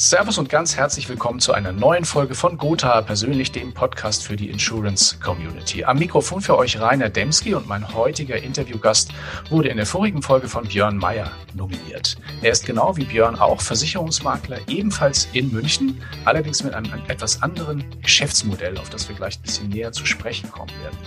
Servus 0.00 0.38
und 0.38 0.48
ganz 0.48 0.76
herzlich 0.76 1.08
willkommen 1.08 1.40
zu 1.40 1.52
einer 1.52 1.72
neuen 1.72 2.04
Folge 2.04 2.36
von 2.36 2.56
Gotha, 2.56 3.02
persönlich 3.02 3.50
dem 3.50 3.74
Podcast 3.74 4.22
für 4.22 4.36
die 4.36 4.48
Insurance 4.48 5.18
Community. 5.18 5.82
Am 5.82 5.98
Mikrofon 5.98 6.40
für 6.40 6.56
euch 6.56 6.80
Rainer 6.80 7.08
Demski 7.08 7.52
und 7.52 7.66
mein 7.66 7.92
heutiger 7.96 8.36
Interviewgast 8.36 9.10
wurde 9.50 9.70
in 9.70 9.76
der 9.76 9.86
vorigen 9.86 10.22
Folge 10.22 10.46
von 10.46 10.68
Björn 10.68 10.98
Meyer 10.98 11.32
nominiert. 11.52 12.16
Er 12.42 12.52
ist 12.52 12.64
genau 12.64 12.96
wie 12.96 13.06
Björn 13.06 13.34
auch 13.40 13.60
Versicherungsmakler, 13.60 14.60
ebenfalls 14.68 15.28
in 15.32 15.52
München, 15.52 16.00
allerdings 16.24 16.62
mit 16.62 16.74
einem 16.74 16.92
etwas 17.08 17.42
anderen 17.42 17.84
Geschäftsmodell, 18.00 18.78
auf 18.78 18.90
das 18.90 19.08
wir 19.08 19.16
gleich 19.16 19.40
ein 19.40 19.42
bisschen 19.42 19.68
näher 19.68 19.90
zu 19.90 20.06
sprechen 20.06 20.48
kommen 20.52 20.70
werden. 20.80 20.98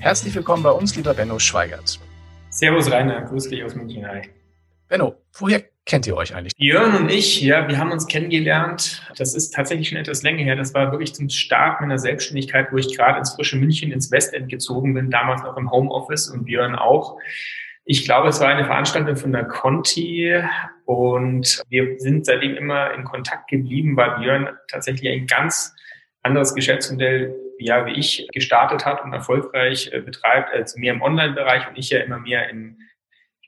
Herzlich 0.00 0.34
willkommen 0.34 0.64
bei 0.64 0.72
uns, 0.72 0.96
lieber 0.96 1.14
Benno 1.14 1.38
Schweigert. 1.38 2.00
Servus 2.50 2.90
Rainer, 2.90 3.20
grüß 3.20 3.48
dich 3.48 3.62
aus 3.62 3.76
München. 3.76 4.04
Hi. 4.04 4.22
Benno, 4.88 5.14
woher 5.34 5.62
kennt 5.88 6.06
ihr 6.06 6.16
euch 6.16 6.34
eigentlich? 6.34 6.52
Jörn 6.58 6.94
und 6.94 7.10
ich, 7.10 7.40
ja, 7.40 7.66
wir 7.66 7.78
haben 7.78 7.90
uns 7.90 8.06
kennengelernt. 8.06 9.02
Das 9.16 9.34
ist 9.34 9.54
tatsächlich 9.54 9.88
schon 9.88 9.98
etwas 9.98 10.22
länger 10.22 10.44
her. 10.44 10.54
Das 10.54 10.74
war 10.74 10.92
wirklich 10.92 11.14
zum 11.14 11.28
Start 11.30 11.80
meiner 11.80 11.98
Selbstständigkeit, 11.98 12.68
wo 12.70 12.76
ich 12.76 12.96
gerade 12.96 13.18
ins 13.18 13.34
frische 13.34 13.56
München, 13.56 13.90
ins 13.90 14.12
Westend 14.12 14.48
gezogen 14.48 14.94
bin, 14.94 15.10
damals 15.10 15.42
noch 15.42 15.56
im 15.56 15.70
Homeoffice 15.70 16.28
und 16.28 16.44
Björn 16.44 16.76
auch. 16.76 17.16
Ich 17.84 18.04
glaube, 18.04 18.28
es 18.28 18.38
war 18.38 18.48
eine 18.48 18.66
Veranstaltung 18.66 19.16
von 19.16 19.32
der 19.32 19.44
Conti 19.44 20.42
und 20.84 21.62
wir 21.70 21.98
sind 21.98 22.26
seitdem 22.26 22.54
immer 22.54 22.92
in 22.92 23.04
Kontakt 23.04 23.48
geblieben, 23.48 23.96
weil 23.96 24.18
Björn 24.18 24.50
tatsächlich 24.68 25.10
ein 25.10 25.26
ganz 25.26 25.74
anderes 26.22 26.54
Geschäftsmodell 26.54 27.34
ja, 27.58 27.86
wie 27.86 27.92
ich 27.92 28.28
gestartet 28.32 28.86
hat 28.86 29.02
und 29.02 29.12
erfolgreich 29.12 29.90
äh, 29.92 30.00
betreibt, 30.00 30.52
als 30.52 30.76
mehr 30.76 30.92
im 30.92 31.02
Online-Bereich 31.02 31.68
und 31.68 31.76
ich 31.76 31.90
ja 31.90 32.00
immer 32.00 32.18
mehr 32.18 32.48
im 32.50 32.78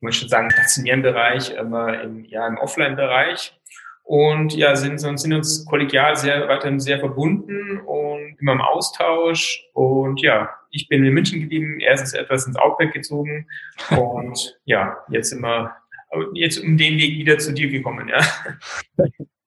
ich 0.01 0.03
möchte 0.03 0.29
sagen, 0.29 0.51
stationären 0.51 1.03
Bereich, 1.03 1.59
aber 1.59 2.03
im, 2.03 2.25
ja, 2.25 2.47
im 2.47 2.57
Offline-Bereich. 2.57 3.55
Und 4.03 4.55
ja, 4.55 4.75
sind, 4.75 4.99
sind 4.99 5.33
uns 5.35 5.67
kollegial 5.67 6.17
sehr, 6.17 6.49
weiterhin 6.49 6.81
sehr 6.81 6.99
verbunden 6.99 7.81
und 7.81 8.35
immer 8.41 8.53
im 8.53 8.63
Austausch. 8.63 9.63
Und 9.75 10.23
ja, 10.23 10.49
ich 10.71 10.89
bin 10.89 11.05
in 11.05 11.13
München 11.13 11.41
geblieben, 11.41 11.81
er 11.81 11.95
ist 11.95 12.15
etwas 12.15 12.47
ins 12.47 12.57
Outback 12.57 12.95
gezogen. 12.95 13.47
Und 13.91 14.59
ja, 14.65 14.97
jetzt 15.11 15.29
sind 15.29 15.43
wir 15.43 15.77
jetzt 16.33 16.65
um 16.65 16.79
den 16.79 16.97
Weg 16.99 17.19
wieder 17.19 17.37
zu 17.37 17.53
dir 17.53 17.69
gekommen, 17.69 18.09
ja. 18.09 18.21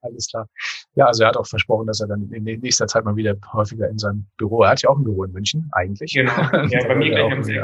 Alles 0.02 0.28
klar. 0.30 0.48
Ja, 0.96 1.08
also 1.08 1.24
er 1.24 1.30
hat 1.30 1.38
auch 1.38 1.48
versprochen, 1.48 1.88
dass 1.88 2.00
er 2.02 2.08
dann 2.08 2.30
in 2.32 2.44
nächster 2.44 2.86
Zeit 2.88 3.06
mal 3.06 3.16
wieder 3.16 3.36
häufiger 3.54 3.90
in 3.90 3.98
seinem 3.98 4.28
Büro, 4.38 4.62
er 4.62 4.72
hat 4.72 4.82
ja 4.84 4.90
auch 4.90 4.98
ein 4.98 5.04
Büro 5.04 5.24
in 5.24 5.32
München, 5.32 5.70
eigentlich. 5.72 6.14
Genau, 6.14 6.32
ja, 6.70 6.88
bei 6.88 6.96
mir 6.96 7.10
gleich 7.10 7.32
am 7.32 7.44
See. 7.44 7.62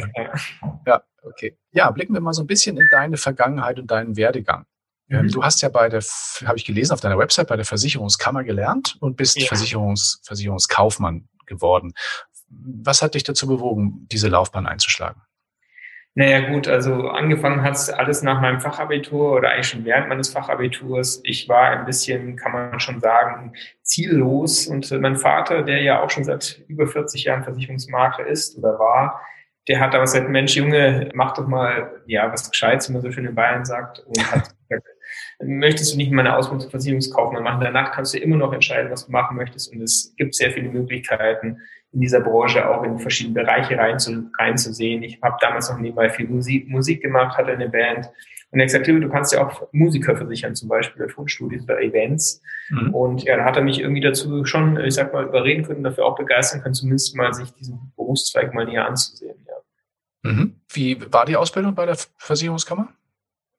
Ja, 0.87 1.03
okay. 1.23 1.57
Ja, 1.71 1.89
blicken 1.91 2.13
wir 2.13 2.21
mal 2.21 2.33
so 2.33 2.43
ein 2.43 2.47
bisschen 2.47 2.77
in 2.77 2.87
deine 2.91 3.17
Vergangenheit 3.17 3.79
und 3.79 3.89
deinen 3.91 4.15
Werdegang. 4.15 4.65
Ähm, 5.09 5.23
mhm. 5.23 5.29
Du 5.29 5.43
hast 5.43 5.61
ja 5.61 5.69
bei 5.69 5.89
der, 5.89 6.01
habe 6.45 6.57
ich 6.57 6.65
gelesen 6.65 6.93
auf 6.93 7.01
deiner 7.01 7.17
Website, 7.17 7.47
bei 7.47 7.55
der 7.55 7.65
Versicherungskammer 7.65 8.43
gelernt 8.43 8.97
und 8.99 9.17
bist 9.17 9.39
ja. 9.39 9.47
Versicherungs, 9.47 10.21
Versicherungskaufmann 10.23 11.27
geworden. 11.45 11.93
Was 12.49 13.01
hat 13.01 13.15
dich 13.15 13.23
dazu 13.23 13.47
bewogen, 13.47 14.07
diese 14.11 14.27
Laufbahn 14.27 14.67
einzuschlagen? 14.67 15.21
Naja 16.15 16.49
gut, 16.49 16.67
also 16.67 17.07
angefangen 17.09 17.63
hat 17.63 17.75
es 17.75 17.89
alles 17.89 18.23
nach 18.23 18.41
meinem 18.41 18.59
Fachabitur 18.59 19.33
oder 19.33 19.51
eigentlich 19.51 19.67
schon 19.67 19.85
während 19.85 20.09
meines 20.09 20.29
Fachabiturs. 20.29 21.21
Ich 21.23 21.47
war 21.47 21.69
ein 21.69 21.85
bisschen, 21.85 22.35
kann 22.35 22.51
man 22.51 22.79
schon 22.79 22.99
sagen, 22.99 23.53
ziellos. 23.83 24.67
Und 24.67 24.91
mein 24.99 25.15
Vater, 25.15 25.61
der 25.63 25.81
ja 25.81 26.01
auch 26.01 26.09
schon 26.09 26.23
seit 26.23 26.61
über 26.67 26.87
40 26.87 27.25
Jahren 27.25 27.43
Versicherungsmakler 27.43 28.25
ist 28.25 28.57
oder 28.57 28.79
war, 28.79 29.21
der 29.67 29.79
hat 29.79 29.93
damals 29.93 30.13
gesagt, 30.13 30.29
Mensch, 30.29 30.55
Junge, 30.55 31.09
mach 31.13 31.33
doch 31.33 31.47
mal, 31.47 32.01
ja, 32.05 32.31
was 32.31 32.49
Gescheites, 32.49 32.89
wie 32.89 32.93
man 32.93 33.01
so 33.01 33.11
schön 33.11 33.25
in 33.25 33.35
Bayern 33.35 33.65
sagt. 33.65 33.99
Und 33.99 34.31
hat 34.31 34.49
gesagt, 34.69 34.87
möchtest 35.41 35.93
du 35.93 35.97
nicht 35.97 36.11
mal 36.11 36.25
eine 36.25 36.35
Ausbildung 36.35 36.61
zum 36.61 36.71
Versicherungskaufmann 36.71 37.43
machen? 37.43 37.61
Danach 37.63 37.91
kannst 37.91 38.13
du 38.13 38.17
immer 38.17 38.37
noch 38.37 38.53
entscheiden, 38.53 38.91
was 38.91 39.05
du 39.05 39.11
machen 39.11 39.37
möchtest. 39.37 39.71
Und 39.73 39.81
es 39.81 40.13
gibt 40.17 40.35
sehr 40.35 40.51
viele 40.51 40.69
Möglichkeiten, 40.69 41.57
in 41.91 42.01
dieser 42.01 42.21
Branche 42.21 42.69
auch 42.69 42.83
in 42.83 42.99
verschiedene 42.99 43.41
Bereiche 43.41 43.77
reinzusehen. 43.77 44.29
Rein 44.39 45.03
ich 45.03 45.19
habe 45.21 45.37
damals 45.41 45.69
noch 45.69 45.79
nebenbei 45.79 46.09
viel 46.09 46.27
Musik, 46.27 46.67
Musik 46.67 47.01
gemacht, 47.01 47.37
hatte 47.37 47.51
eine 47.51 47.69
Band. 47.69 48.09
Und 48.51 48.59
er 48.59 48.63
hat 48.63 48.83
gesagt, 48.83 48.87
du 48.87 49.09
kannst 49.09 49.31
ja 49.31 49.45
auch 49.45 49.67
Musiker 49.71 50.15
versichern, 50.15 50.55
zum 50.55 50.69
Beispiel 50.69 51.05
bei 51.05 51.11
Tonstudios 51.11 51.63
oder 51.63 51.81
Events. 51.81 52.41
Mhm. 52.69 52.93
Und 52.93 53.23
ja, 53.23 53.37
da 53.37 53.45
hat 53.45 53.57
er 53.57 53.61
mich 53.61 53.79
irgendwie 53.79 54.01
dazu 54.01 54.43
schon, 54.45 54.79
ich 54.79 54.95
sag 54.95 55.13
mal, 55.13 55.25
überreden 55.25 55.63
können, 55.63 55.83
dafür 55.83 56.05
auch 56.05 56.15
begeistern 56.15 56.61
können, 56.61 56.73
zumindest 56.73 57.15
mal 57.15 57.31
sich 57.33 57.51
diesen 57.53 57.91
Berufszweig 57.95 58.53
mal 58.53 58.65
näher 58.65 58.87
anzusehen. 58.87 59.35
Mhm. 60.23 60.55
Wie 60.71 60.99
war 61.11 61.25
die 61.25 61.35
Ausbildung 61.35 61.75
bei 61.75 61.85
der 61.85 61.97
Versicherungskammer? 62.17 62.89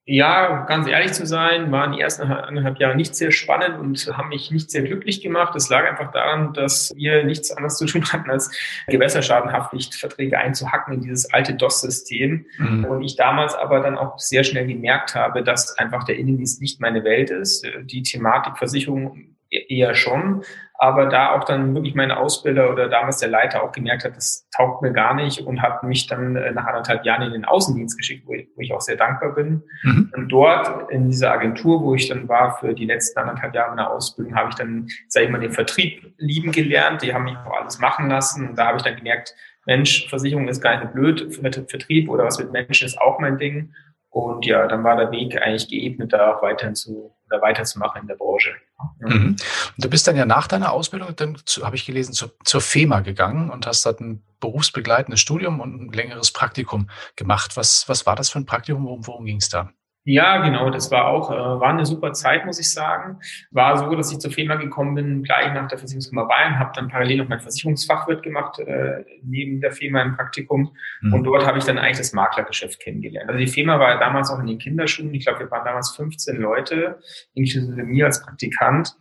Ja, 0.06 0.64
ganz 0.64 0.88
ehrlich 0.88 1.12
zu 1.12 1.24
sein, 1.24 1.70
waren 1.70 1.92
die 1.92 2.00
ersten 2.00 2.22
anderthalb 2.22 2.80
Jahre 2.80 2.96
nicht 2.96 3.14
sehr 3.14 3.30
spannend 3.30 3.78
und 3.78 4.16
haben 4.16 4.30
mich 4.30 4.50
nicht 4.50 4.70
sehr 4.70 4.82
glücklich 4.82 5.20
gemacht. 5.20 5.54
Es 5.54 5.68
lag 5.68 5.88
einfach 5.88 6.10
daran, 6.10 6.52
dass 6.52 6.90
wir 6.96 7.22
nichts 7.22 7.52
anderes 7.52 7.76
zu 7.76 7.86
tun 7.86 8.04
hatten, 8.12 8.28
als 8.28 8.50
Gewässerschadenhaftpflichtverträge 8.88 10.36
einzuhacken 10.36 10.94
in 10.94 11.02
dieses 11.02 11.32
alte 11.32 11.54
DOS-System. 11.54 12.44
Mhm. 12.58 12.84
Und 12.86 13.02
ich 13.02 13.14
damals 13.14 13.54
aber 13.54 13.80
dann 13.80 13.96
auch 13.96 14.18
sehr 14.18 14.42
schnell 14.42 14.66
gemerkt 14.66 15.14
habe, 15.14 15.44
dass 15.44 15.78
einfach 15.78 16.02
der 16.02 16.16
Innendienst 16.16 16.60
nicht 16.60 16.80
meine 16.80 17.04
Welt 17.04 17.30
ist. 17.30 17.64
Die 17.84 18.02
Thematik 18.02 18.58
Versicherung 18.58 19.36
eher 19.50 19.94
schon, 19.94 20.42
aber 20.82 21.04
da 21.04 21.32
auch 21.32 21.44
dann 21.44 21.74
wirklich 21.74 21.94
mein 21.94 22.10
Ausbilder 22.10 22.70
oder 22.70 22.88
damals 22.88 23.18
der 23.18 23.28
Leiter 23.28 23.62
auch 23.62 23.70
gemerkt 23.70 24.02
hat, 24.02 24.16
das 24.16 24.48
taugt 24.56 24.80
mir 24.80 24.94
gar 24.94 25.12
nicht 25.12 25.42
und 25.42 25.60
hat 25.60 25.82
mich 25.82 26.06
dann 26.06 26.36
äh, 26.36 26.52
nach 26.52 26.64
anderthalb 26.64 27.04
Jahren 27.04 27.20
in 27.20 27.32
den 27.32 27.44
Außendienst 27.44 27.98
geschickt, 27.98 28.26
wo 28.26 28.32
ich, 28.32 28.48
wo 28.56 28.62
ich 28.62 28.72
auch 28.72 28.80
sehr 28.80 28.96
dankbar 28.96 29.34
bin. 29.34 29.62
Mhm. 29.82 30.10
Und 30.16 30.28
dort 30.30 30.90
in 30.90 31.10
dieser 31.10 31.32
Agentur, 31.32 31.82
wo 31.82 31.94
ich 31.94 32.08
dann 32.08 32.30
war 32.30 32.56
für 32.56 32.72
die 32.72 32.86
letzten 32.86 33.20
anderthalb 33.20 33.54
Jahre 33.54 33.76
meiner 33.76 33.90
Ausbildung, 33.90 34.34
habe 34.34 34.48
ich 34.48 34.54
dann, 34.54 34.88
sage 35.08 35.26
ich 35.26 35.32
mal, 35.32 35.38
den 35.38 35.52
Vertrieb 35.52 36.14
lieben 36.16 36.50
gelernt. 36.50 37.02
Die 37.02 37.12
haben 37.12 37.24
mich 37.24 37.36
auch 37.36 37.60
alles 37.60 37.78
machen 37.78 38.08
lassen 38.08 38.48
und 38.48 38.58
da 38.58 38.68
habe 38.68 38.78
ich 38.78 38.82
dann 38.82 38.96
gemerkt, 38.96 39.34
Mensch, 39.66 40.08
Versicherung 40.08 40.48
ist 40.48 40.62
gar 40.62 40.80
nicht 40.80 40.94
blöd, 40.94 41.38
Vertrieb 41.68 42.08
oder 42.08 42.24
was 42.24 42.38
mit 42.38 42.52
Menschen 42.52 42.86
ist 42.86 42.98
auch 42.98 43.18
mein 43.18 43.36
Ding. 43.36 43.74
Und 44.08 44.46
ja, 44.46 44.66
dann 44.66 44.82
war 44.82 44.96
der 44.96 45.12
Weg 45.12 45.40
eigentlich 45.42 45.68
geebnet, 45.68 46.14
da 46.14 46.34
auch 46.34 46.42
weiterhin 46.42 46.74
zu 46.74 47.14
oder 47.26 47.42
weiterzumachen 47.42 48.00
in 48.00 48.08
der 48.08 48.16
Branche. 48.16 48.52
Mhm. 49.00 49.36
Du 49.78 49.88
bist 49.88 50.06
dann 50.06 50.16
ja 50.16 50.26
nach 50.26 50.46
deiner 50.46 50.72
Ausbildung, 50.72 51.14
dann 51.16 51.36
habe 51.62 51.76
ich 51.76 51.86
gelesen, 51.86 52.12
zur, 52.12 52.32
zur 52.44 52.60
FEMA 52.60 53.00
gegangen 53.00 53.50
und 53.50 53.66
hast 53.66 53.84
dort 53.86 54.00
ein 54.00 54.22
berufsbegleitendes 54.40 55.20
Studium 55.20 55.60
und 55.60 55.80
ein 55.80 55.92
längeres 55.92 56.30
Praktikum 56.30 56.88
gemacht. 57.16 57.56
Was, 57.56 57.88
was 57.88 58.06
war 58.06 58.16
das 58.16 58.30
für 58.30 58.38
ein 58.38 58.46
Praktikum? 58.46 58.84
Worum, 58.84 59.06
worum 59.06 59.24
ging 59.24 59.36
es 59.36 59.48
da? 59.48 59.70
Ja, 60.04 60.38
genau, 60.38 60.70
das 60.70 60.90
war 60.90 61.08
auch, 61.08 61.30
äh, 61.30 61.34
war 61.34 61.68
eine 61.68 61.84
super 61.84 62.12
Zeit, 62.14 62.46
muss 62.46 62.58
ich 62.58 62.72
sagen. 62.72 63.18
War 63.50 63.76
so, 63.76 63.94
dass 63.94 64.10
ich 64.10 64.18
zur 64.18 64.30
FEMA 64.30 64.54
gekommen 64.56 64.94
bin, 64.94 65.22
gleich 65.22 65.52
nach 65.52 65.68
der 65.68 65.78
Versicherungskammer 65.78 66.26
Bayern, 66.26 66.58
habe 66.58 66.72
dann 66.74 66.88
parallel 66.88 67.18
noch 67.18 67.28
mein 67.28 67.40
Versicherungsfachwirt 67.40 68.22
gemacht, 68.22 68.58
äh, 68.60 69.04
neben 69.22 69.60
der 69.60 69.72
FEMA 69.72 70.00
im 70.00 70.16
Praktikum. 70.16 70.74
Mhm. 71.02 71.12
Und 71.12 71.24
dort 71.24 71.46
habe 71.46 71.58
ich 71.58 71.64
dann 71.64 71.78
eigentlich 71.78 71.98
das 71.98 72.14
Maklergeschäft 72.14 72.80
kennengelernt. 72.80 73.28
Also 73.28 73.38
die 73.38 73.46
FEMA 73.46 73.78
war 73.78 73.98
damals 73.98 74.30
auch 74.30 74.38
in 74.38 74.46
den 74.46 74.58
Kinderschuhen. 74.58 75.12
Ich 75.12 75.26
glaube, 75.26 75.40
wir 75.40 75.50
waren 75.50 75.66
damals 75.66 75.94
15 75.94 76.36
Leute, 76.36 76.98
inklusive 77.34 77.82
mir 77.82 78.06
als 78.06 78.22
Praktikant. 78.22 78.96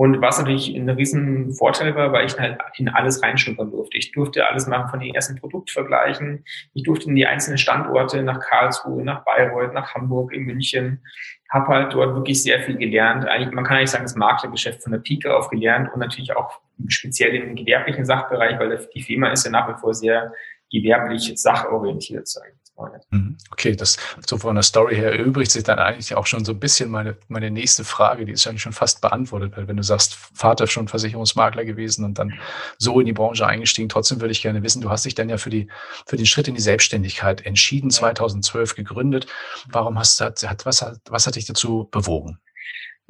Und 0.00 0.22
was 0.22 0.38
natürlich 0.38 0.72
ein 0.76 0.88
riesen 0.88 1.52
Vorteil 1.54 1.92
war, 1.96 2.12
weil 2.12 2.24
ich 2.24 2.38
halt 2.38 2.56
in 2.76 2.88
alles 2.88 3.20
reinschnuppern 3.20 3.72
durfte. 3.72 3.98
Ich 3.98 4.12
durfte 4.12 4.48
alles 4.48 4.68
machen 4.68 4.90
von 4.90 5.00
den 5.00 5.12
ersten 5.12 5.34
Produktvergleichen. 5.34 6.44
Ich 6.72 6.84
durfte 6.84 7.08
in 7.08 7.16
die 7.16 7.26
einzelnen 7.26 7.58
Standorte 7.58 8.22
nach 8.22 8.38
Karlsruhe, 8.38 9.02
nach 9.02 9.24
Bayreuth, 9.24 9.74
nach 9.74 9.92
Hamburg, 9.94 10.32
in 10.32 10.42
München. 10.42 11.04
Habe 11.50 11.66
halt 11.66 11.94
dort 11.94 12.14
wirklich 12.14 12.40
sehr 12.40 12.60
viel 12.60 12.76
gelernt. 12.76 13.26
Eigentlich, 13.26 13.52
man 13.52 13.64
kann 13.64 13.78
eigentlich 13.78 13.90
sagen, 13.90 14.04
das 14.04 14.14
Maklergeschäft 14.14 14.84
von 14.84 14.92
der 14.92 15.00
Pike 15.00 15.36
auf 15.36 15.50
gelernt 15.50 15.92
und 15.92 15.98
natürlich 15.98 16.36
auch 16.36 16.60
speziell 16.86 17.34
im 17.34 17.56
gewerblichen 17.56 18.04
Sachbereich, 18.04 18.56
weil 18.60 18.88
die 18.94 19.02
Firma 19.02 19.32
ist 19.32 19.46
ja 19.46 19.50
nach 19.50 19.68
wie 19.68 19.80
vor 19.80 19.94
sehr 19.94 20.32
gewerblich 20.70 21.32
sachorientiert, 21.34 22.28
sage 22.28 22.52
ich. 22.86 23.06
Mhm. 23.10 23.36
Okay, 23.50 23.74
das 23.74 23.96
so 24.26 24.38
von 24.38 24.54
der 24.54 24.62
Story 24.62 24.96
her 24.96 25.12
erübrigt 25.12 25.50
sich 25.50 25.64
dann 25.64 25.78
eigentlich 25.78 26.14
auch 26.14 26.26
schon 26.26 26.44
so 26.44 26.52
ein 26.52 26.60
bisschen 26.60 26.90
meine, 26.90 27.16
meine 27.28 27.50
nächste 27.50 27.84
Frage, 27.84 28.24
die 28.24 28.32
ist 28.32 28.46
eigentlich 28.46 28.62
schon 28.62 28.72
fast 28.72 29.00
beantwortet, 29.00 29.56
weil 29.56 29.68
wenn 29.68 29.76
du 29.76 29.82
sagst, 29.82 30.14
Vater 30.14 30.66
schon 30.66 30.88
Versicherungsmakler 30.88 31.64
gewesen 31.64 32.04
und 32.04 32.18
dann 32.18 32.34
so 32.78 33.00
in 33.00 33.06
die 33.06 33.12
Branche 33.12 33.46
eingestiegen, 33.46 33.88
trotzdem 33.88 34.20
würde 34.20 34.32
ich 34.32 34.42
gerne 34.42 34.62
wissen, 34.62 34.80
du 34.80 34.90
hast 34.90 35.04
dich 35.04 35.14
dann 35.14 35.28
ja 35.28 35.38
für 35.38 35.50
die, 35.50 35.68
für 36.06 36.16
den 36.16 36.26
Schritt 36.26 36.48
in 36.48 36.54
die 36.54 36.60
Selbstständigkeit 36.60 37.44
entschieden, 37.44 37.90
2012 37.90 38.74
gegründet. 38.74 39.26
Warum 39.70 39.98
hast 39.98 40.20
du, 40.20 40.32
was 40.64 40.82
hat, 40.82 41.00
was 41.08 41.26
hat 41.26 41.36
dich 41.36 41.46
dazu 41.46 41.88
bewogen? 41.90 42.38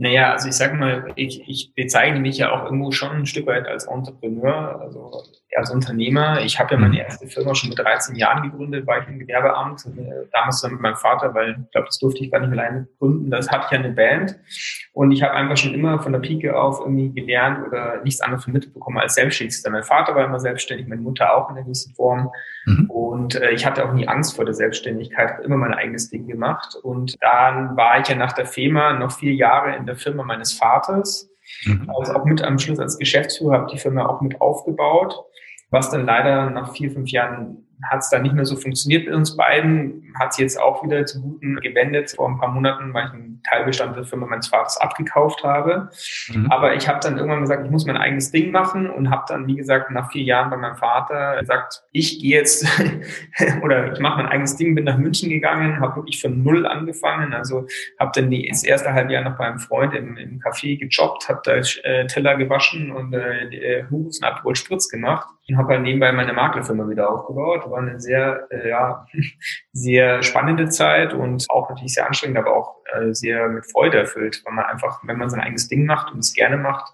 Naja, 0.00 0.32
also 0.32 0.48
ich 0.48 0.54
sag 0.54 0.74
mal, 0.74 1.12
ich, 1.16 1.42
ich 1.48 1.74
bezeichne 1.74 2.20
mich 2.20 2.38
ja 2.38 2.52
auch 2.52 2.64
irgendwo 2.66 2.92
schon 2.92 3.16
ein 3.16 3.26
Stück 3.26 3.48
weit 3.48 3.66
als 3.66 3.84
Entrepreneur, 3.86 4.80
also 4.80 5.24
als 5.56 5.70
Unternehmer. 5.70 6.40
Ich 6.40 6.58
habe 6.58 6.74
ja 6.74 6.80
meine 6.80 6.94
mhm. 6.94 7.00
erste 7.00 7.26
Firma 7.26 7.54
schon 7.54 7.70
mit 7.70 7.78
13 7.78 8.16
Jahren 8.16 8.50
gegründet, 8.50 8.86
war 8.86 9.00
ich 9.00 9.08
im 9.08 9.18
Gewerbeamt, 9.18 9.84
äh, 9.86 10.26
damals 10.32 10.60
dann 10.60 10.72
mit 10.72 10.80
meinem 10.80 10.96
Vater, 10.96 11.34
weil 11.34 11.58
ich 11.64 11.70
glaube, 11.70 11.86
das 11.86 11.98
durfte 11.98 12.22
ich 12.22 12.30
gar 12.30 12.40
nicht 12.40 12.52
alleine 12.52 12.86
gründen. 12.98 13.30
Das 13.30 13.50
hatte 13.50 13.66
ich 13.66 13.72
ja 13.72 13.78
eine 13.78 13.90
Band 13.90 14.38
und 14.92 15.10
ich 15.10 15.22
habe 15.22 15.32
einfach 15.32 15.56
schon 15.56 15.74
immer 15.74 16.00
von 16.00 16.12
der 16.12 16.20
Pike 16.20 16.56
auf 16.56 16.80
irgendwie 16.80 17.12
gelernt 17.12 17.66
oder 17.66 18.02
nichts 18.02 18.20
anderes 18.20 18.44
vermittelt 18.44 18.74
bekommen 18.74 18.98
als 18.98 19.14
Selbstständigster. 19.14 19.70
Mein 19.70 19.82
Vater 19.84 20.14
war 20.14 20.24
immer 20.24 20.40
selbstständig, 20.40 20.86
meine 20.86 21.00
Mutter 21.00 21.34
auch 21.34 21.50
in 21.50 21.56
einer 21.56 21.64
gewissen 21.64 21.94
Form 21.94 22.30
mhm. 22.66 22.90
und 22.90 23.34
äh, 23.36 23.50
ich 23.50 23.64
hatte 23.64 23.84
auch 23.84 23.92
nie 23.92 24.06
Angst 24.06 24.36
vor 24.36 24.44
der 24.44 24.54
Selbstständigkeit, 24.54 25.32
habe 25.32 25.42
immer 25.44 25.56
mein 25.56 25.74
eigenes 25.74 26.10
Ding 26.10 26.26
gemacht 26.26 26.76
und 26.82 27.16
dann 27.20 27.76
war 27.76 27.98
ich 28.00 28.08
ja 28.08 28.14
nach 28.14 28.32
der 28.32 28.46
FEMA 28.46 28.94
noch 28.94 29.12
vier 29.12 29.34
Jahre 29.34 29.76
in 29.76 29.86
der 29.86 29.96
Firma 29.96 30.22
meines 30.22 30.52
Vaters 30.52 31.27
Mhm. 31.64 31.90
Also 31.90 32.14
auch 32.14 32.24
mit 32.24 32.42
am 32.42 32.58
Schluss 32.58 32.78
als 32.78 32.98
Geschäftsführer 32.98 33.54
habe 33.54 33.72
die 33.72 33.78
Firma 33.78 34.06
auch 34.06 34.20
mit 34.20 34.40
aufgebaut, 34.40 35.14
was 35.70 35.90
dann 35.90 36.06
leider 36.06 36.50
nach 36.50 36.72
vier, 36.72 36.90
fünf 36.90 37.10
Jahren 37.10 37.67
hat 37.84 38.00
es 38.00 38.10
dann 38.10 38.22
nicht 38.22 38.34
mehr 38.34 38.44
so 38.44 38.56
funktioniert 38.56 39.06
mit 39.06 39.14
uns 39.14 39.36
beiden, 39.36 40.12
hat 40.18 40.34
sie 40.34 40.42
jetzt 40.42 40.60
auch 40.60 40.82
wieder 40.82 41.06
zu 41.06 41.20
Guten 41.20 41.56
gewendet 41.56 42.10
vor 42.10 42.28
ein 42.28 42.38
paar 42.38 42.50
Monaten, 42.50 42.92
weil 42.92 43.06
ich 43.06 43.12
einen 43.12 43.42
Teilbestand 43.48 43.96
der 43.96 44.04
Firma 44.04 44.26
meines 44.26 44.48
Vaters 44.48 44.80
abgekauft 44.80 45.44
habe. 45.44 45.90
Mhm. 46.28 46.50
Aber 46.50 46.74
ich 46.74 46.88
habe 46.88 46.98
dann 47.00 47.16
irgendwann 47.16 47.40
gesagt, 47.40 47.64
ich 47.64 47.70
muss 47.70 47.86
mein 47.86 47.96
eigenes 47.96 48.30
Ding 48.30 48.50
machen 48.50 48.90
und 48.90 49.10
habe 49.10 49.24
dann, 49.28 49.46
wie 49.46 49.54
gesagt, 49.54 49.90
nach 49.90 50.10
vier 50.10 50.22
Jahren 50.22 50.50
bei 50.50 50.56
meinem 50.56 50.76
Vater 50.76 51.38
gesagt, 51.38 51.84
ich 51.92 52.20
gehe 52.20 52.38
jetzt 52.38 52.66
oder 53.62 53.92
ich 53.92 54.00
mache 54.00 54.22
mein 54.22 54.26
eigenes 54.26 54.56
Ding, 54.56 54.74
bin 54.74 54.84
nach 54.84 54.98
München 54.98 55.30
gegangen, 55.30 55.80
habe 55.80 55.96
wirklich 55.96 56.20
von 56.20 56.42
null 56.42 56.66
angefangen. 56.66 57.32
Also 57.32 57.66
habe 58.00 58.10
dann 58.14 58.30
die, 58.30 58.48
das 58.48 58.64
erste 58.64 58.92
halbe 58.92 59.12
Jahr 59.12 59.22
noch 59.22 59.38
bei 59.38 59.46
einem 59.46 59.60
Freund 59.60 59.94
im, 59.94 60.16
im 60.16 60.40
Café 60.40 60.78
gejobbt, 60.78 61.28
habe 61.28 61.40
da 61.44 61.54
äh, 61.54 62.06
Teller 62.06 62.36
gewaschen 62.36 62.90
und 62.90 63.12
äh, 63.14 63.84
Humus 63.90 64.20
und 64.42 64.58
Spritz 64.58 64.88
gemacht 64.88 65.28
und 65.48 65.56
habe 65.56 65.74
halt 65.74 65.82
nebenbei 65.82 66.12
meine 66.12 66.32
Maklerfirma 66.32 66.88
wieder 66.88 67.10
aufgebaut. 67.10 67.70
War 67.70 67.78
eine 67.78 68.00
sehr, 68.00 68.46
äh, 68.50 68.68
ja, 68.68 69.06
sehr 69.72 70.22
spannende 70.22 70.68
Zeit 70.68 71.14
und 71.14 71.46
auch 71.48 71.70
natürlich 71.70 71.94
sehr 71.94 72.06
anstrengend, 72.06 72.38
aber 72.38 72.54
auch 72.54 72.76
äh, 72.92 73.14
sehr 73.14 73.48
mit 73.48 73.70
Freude 73.70 73.98
erfüllt, 73.98 74.42
weil 74.44 74.54
man 74.54 74.66
einfach, 74.66 75.00
wenn 75.04 75.18
man 75.18 75.30
sein 75.30 75.40
eigenes 75.40 75.68
Ding 75.68 75.86
macht 75.86 76.12
und 76.12 76.18
es 76.18 76.34
gerne 76.34 76.58
macht, 76.58 76.92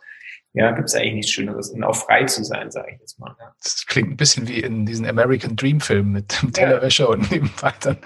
ja, 0.54 0.70
gibt 0.70 0.88
es 0.88 0.94
eigentlich 0.94 1.14
nichts 1.14 1.32
Schöneres, 1.32 1.70
und 1.70 1.82
auch 1.82 1.96
frei 1.96 2.24
zu 2.24 2.44
sein, 2.44 2.70
sage 2.70 2.92
ich 2.94 3.00
jetzt 3.00 3.18
mal. 3.18 3.34
Ja. 3.40 3.52
Das 3.60 3.84
klingt 3.86 4.10
ein 4.10 4.16
bisschen 4.16 4.46
wie 4.46 4.60
in 4.60 4.86
diesen 4.86 5.04
American 5.04 5.56
Dream 5.56 5.80
Film 5.80 6.12
mit 6.12 6.40
dem 6.40 6.52
Tellerwäscher 6.52 7.04
ja. 7.04 7.10
und 7.10 7.30
nebenbei 7.32 7.72
dann. 7.80 7.98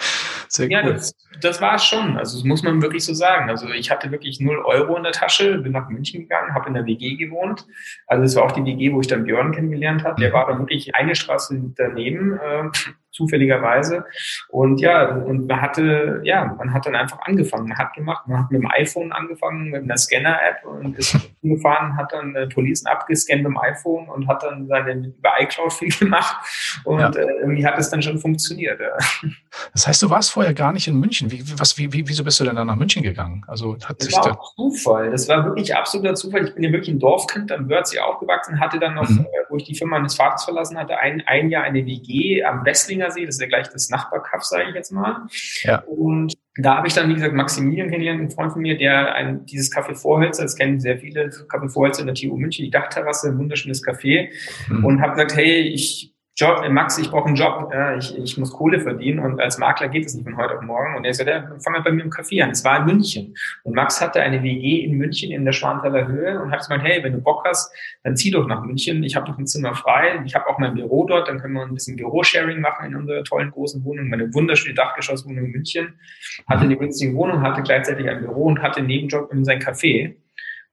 Sehr 0.48 0.70
ja, 0.70 0.82
cool. 0.82 0.94
das, 0.94 1.14
das 1.42 1.60
war 1.60 1.74
es 1.74 1.84
schon. 1.84 2.16
Also 2.16 2.38
das 2.38 2.44
muss 2.44 2.62
man 2.62 2.80
wirklich 2.80 3.04
so 3.04 3.12
sagen. 3.12 3.50
Also 3.50 3.68
ich 3.68 3.90
hatte 3.90 4.10
wirklich 4.10 4.40
null 4.40 4.58
Euro 4.64 4.96
in 4.96 5.02
der 5.02 5.12
Tasche, 5.12 5.58
bin 5.58 5.72
nach 5.72 5.90
München 5.90 6.22
gegangen, 6.22 6.54
habe 6.54 6.68
in 6.68 6.74
der 6.74 6.86
WG 6.86 7.16
gewohnt. 7.16 7.66
Also 8.06 8.24
es 8.24 8.34
war 8.34 8.44
auch 8.44 8.52
die 8.52 8.64
WG, 8.64 8.94
wo 8.94 9.00
ich 9.00 9.08
dann 9.08 9.24
Björn 9.24 9.52
kennengelernt 9.52 10.04
habe. 10.04 10.18
Der 10.18 10.30
mhm. 10.30 10.34
war 10.34 10.46
dann 10.46 10.58
wirklich 10.60 10.94
eine 10.94 11.14
Straße 11.14 11.60
daneben. 11.76 12.38
Äh, 12.38 12.70
zufälligerweise. 13.18 14.04
Und 14.48 14.80
ja, 14.80 15.08
und 15.08 15.48
man 15.48 15.60
hatte, 15.60 16.20
ja, 16.22 16.54
man 16.56 16.72
hat 16.72 16.86
dann 16.86 16.94
einfach 16.94 17.18
angefangen, 17.22 17.68
man 17.68 17.78
hat 17.78 17.92
gemacht, 17.94 18.26
man 18.28 18.38
hat 18.44 18.50
mit 18.50 18.62
dem 18.62 18.70
iPhone 18.70 19.12
angefangen, 19.12 19.70
mit 19.70 19.82
einer 19.82 19.96
Scanner-App 19.96 20.64
und 20.64 20.96
ist 20.96 21.16
gefahren, 21.42 21.96
hat 21.96 22.12
dann 22.12 22.34
äh, 22.36 22.46
Policen 22.46 22.86
abgescannt 22.86 23.42
mit 23.42 23.52
dem 23.52 23.58
iPhone 23.58 24.08
und 24.08 24.28
hat 24.28 24.42
dann 24.42 24.68
seine 24.68 25.08
über 25.08 25.30
iCloud 25.40 25.72
viel 25.72 25.90
gemacht 25.90 26.36
und 26.84 27.00
ja. 27.00 27.10
äh, 27.10 27.40
irgendwie 27.40 27.66
hat 27.66 27.78
es 27.78 27.90
dann 27.90 28.02
schon 28.02 28.18
funktioniert. 28.18 28.80
Ja. 28.80 28.96
Das 29.72 29.88
heißt, 29.88 30.02
du 30.02 30.10
warst 30.10 30.30
vorher 30.30 30.54
gar 30.54 30.72
nicht 30.72 30.86
in 30.86 31.00
München. 31.00 31.32
Wie, 31.32 31.42
was, 31.58 31.76
wie, 31.78 31.92
wie, 31.92 32.06
wieso 32.06 32.22
bist 32.22 32.38
du 32.38 32.44
denn 32.44 32.54
dann 32.54 32.66
nach 32.66 32.76
München 32.76 33.02
gegangen? 33.02 33.44
Also 33.48 33.76
hat 33.84 33.98
das 33.98 34.06
sich 34.06 34.16
war 34.16 34.22
da 34.22 34.32
auch 34.32 34.54
Zufall. 34.54 35.10
Das 35.10 35.28
war 35.28 35.44
wirklich 35.44 35.74
absoluter 35.74 36.14
Zufall. 36.14 36.44
Ich 36.46 36.54
bin 36.54 36.62
ja 36.62 36.70
wirklich 36.70 36.94
ein 36.94 37.00
Dorfkind 37.00 37.50
am 37.50 37.68
Wörthsee 37.68 37.98
aufgewachsen, 37.98 38.60
hatte 38.60 38.78
dann 38.78 38.94
noch, 38.94 39.08
mhm. 39.08 39.20
Äh, 39.20 39.50
wo 39.50 39.56
ich 39.56 39.64
die 39.64 39.74
Firma 39.74 39.98
meines 39.98 40.14
Vaters 40.14 40.44
verlassen 40.44 40.78
hatte, 40.78 40.98
ein, 40.98 41.22
ein 41.26 41.50
Jahr 41.50 41.64
eine 41.64 41.84
WG 41.84 42.44
am 42.44 42.64
Westlinger 42.64 43.07
See, 43.10 43.26
das 43.26 43.36
ist 43.36 43.40
ja 43.40 43.48
gleich 43.48 43.68
das 43.68 43.90
Nachbarkaff, 43.90 44.42
sage 44.44 44.68
ich 44.68 44.74
jetzt 44.74 44.92
mal. 44.92 45.26
Ja. 45.62 45.80
Und 45.82 46.34
da 46.56 46.76
habe 46.76 46.88
ich 46.88 46.94
dann, 46.94 47.08
wie 47.08 47.14
gesagt, 47.14 47.34
Maximilian 47.34 47.88
kennengelernt, 47.88 48.20
ein 48.20 48.30
Freund 48.30 48.52
von 48.52 48.62
mir, 48.62 48.76
der 48.76 49.14
ein, 49.14 49.46
dieses 49.46 49.72
Café 49.72 49.94
Vorhölzer, 49.94 50.42
das 50.42 50.56
kennen 50.56 50.80
sehr 50.80 50.98
viele, 50.98 51.28
Café 51.28 51.68
Vorhölzer 51.68 52.00
in 52.00 52.06
der 52.06 52.14
TU 52.14 52.36
München, 52.36 52.64
die 52.64 52.70
Dachterrasse, 52.70 53.28
ein 53.28 53.38
wunderschönes 53.38 53.84
Café. 53.84 54.30
Mhm. 54.68 54.84
Und 54.84 55.00
habe 55.00 55.12
gesagt, 55.12 55.36
hey, 55.36 55.60
ich 55.60 56.14
Job, 56.38 56.62
äh, 56.64 56.68
Max, 56.68 56.96
ich 56.98 57.10
brauche 57.10 57.26
einen 57.26 57.34
Job, 57.34 57.68
ja, 57.72 57.96
ich, 57.96 58.16
ich 58.16 58.38
muss 58.38 58.52
Kohle 58.52 58.78
verdienen 58.78 59.18
und 59.18 59.40
als 59.40 59.58
Makler 59.58 59.88
geht 59.88 60.06
es 60.06 60.14
nicht 60.14 60.22
von 60.22 60.36
heute 60.36 60.56
auf 60.56 60.62
morgen. 60.62 60.96
Und 60.96 61.04
er 61.04 61.12
sagt, 61.12 61.28
ja, 61.28 61.42
fang 61.58 61.74
halt 61.74 61.84
bei 61.84 61.90
mir 61.90 62.04
im 62.04 62.10
Café 62.10 62.44
an. 62.44 62.50
Es 62.50 62.64
war 62.64 62.78
in 62.78 62.86
München. 62.86 63.34
Und 63.64 63.74
Max 63.74 64.00
hatte 64.00 64.22
eine 64.22 64.40
WG 64.44 64.84
in 64.84 64.92
München 64.92 65.32
in 65.32 65.44
der 65.44 65.50
Schwanthaler 65.50 66.06
Höhe 66.06 66.40
und 66.40 66.52
hat 66.52 66.60
gesagt, 66.60 66.84
hey, 66.84 67.02
wenn 67.02 67.14
du 67.14 67.20
Bock 67.20 67.44
hast, 67.44 67.74
dann 68.04 68.16
zieh 68.16 68.30
doch 68.30 68.46
nach 68.46 68.62
München. 68.62 69.02
Ich 69.02 69.16
habe 69.16 69.26
doch 69.26 69.36
ein 69.36 69.48
Zimmer 69.48 69.74
frei. 69.74 70.22
Ich 70.24 70.36
habe 70.36 70.46
auch 70.46 70.60
mein 70.60 70.74
Büro 70.74 71.06
dort, 71.06 71.26
dann 71.26 71.40
können 71.40 71.54
wir 71.54 71.62
ein 71.62 71.74
bisschen 71.74 71.96
Bürosharing 71.96 72.60
machen 72.60 72.86
in 72.86 72.94
unserer 72.94 73.24
tollen 73.24 73.50
großen 73.50 73.84
Wohnung. 73.84 74.08
Meine 74.08 74.32
wunderschöne 74.32 74.76
Dachgeschosswohnung 74.76 75.46
in 75.46 75.50
München. 75.50 75.98
Hatte 76.46 76.62
eine 76.62 76.76
günstige 76.76 77.16
Wohnung, 77.16 77.42
hatte 77.42 77.62
gleichzeitig 77.62 78.08
ein 78.08 78.20
Büro 78.20 78.44
und 78.44 78.62
hatte 78.62 78.78
einen 78.78 78.86
Nebenjob 78.86 79.32
in 79.32 79.44
sein 79.44 79.58
Café. 79.58 80.14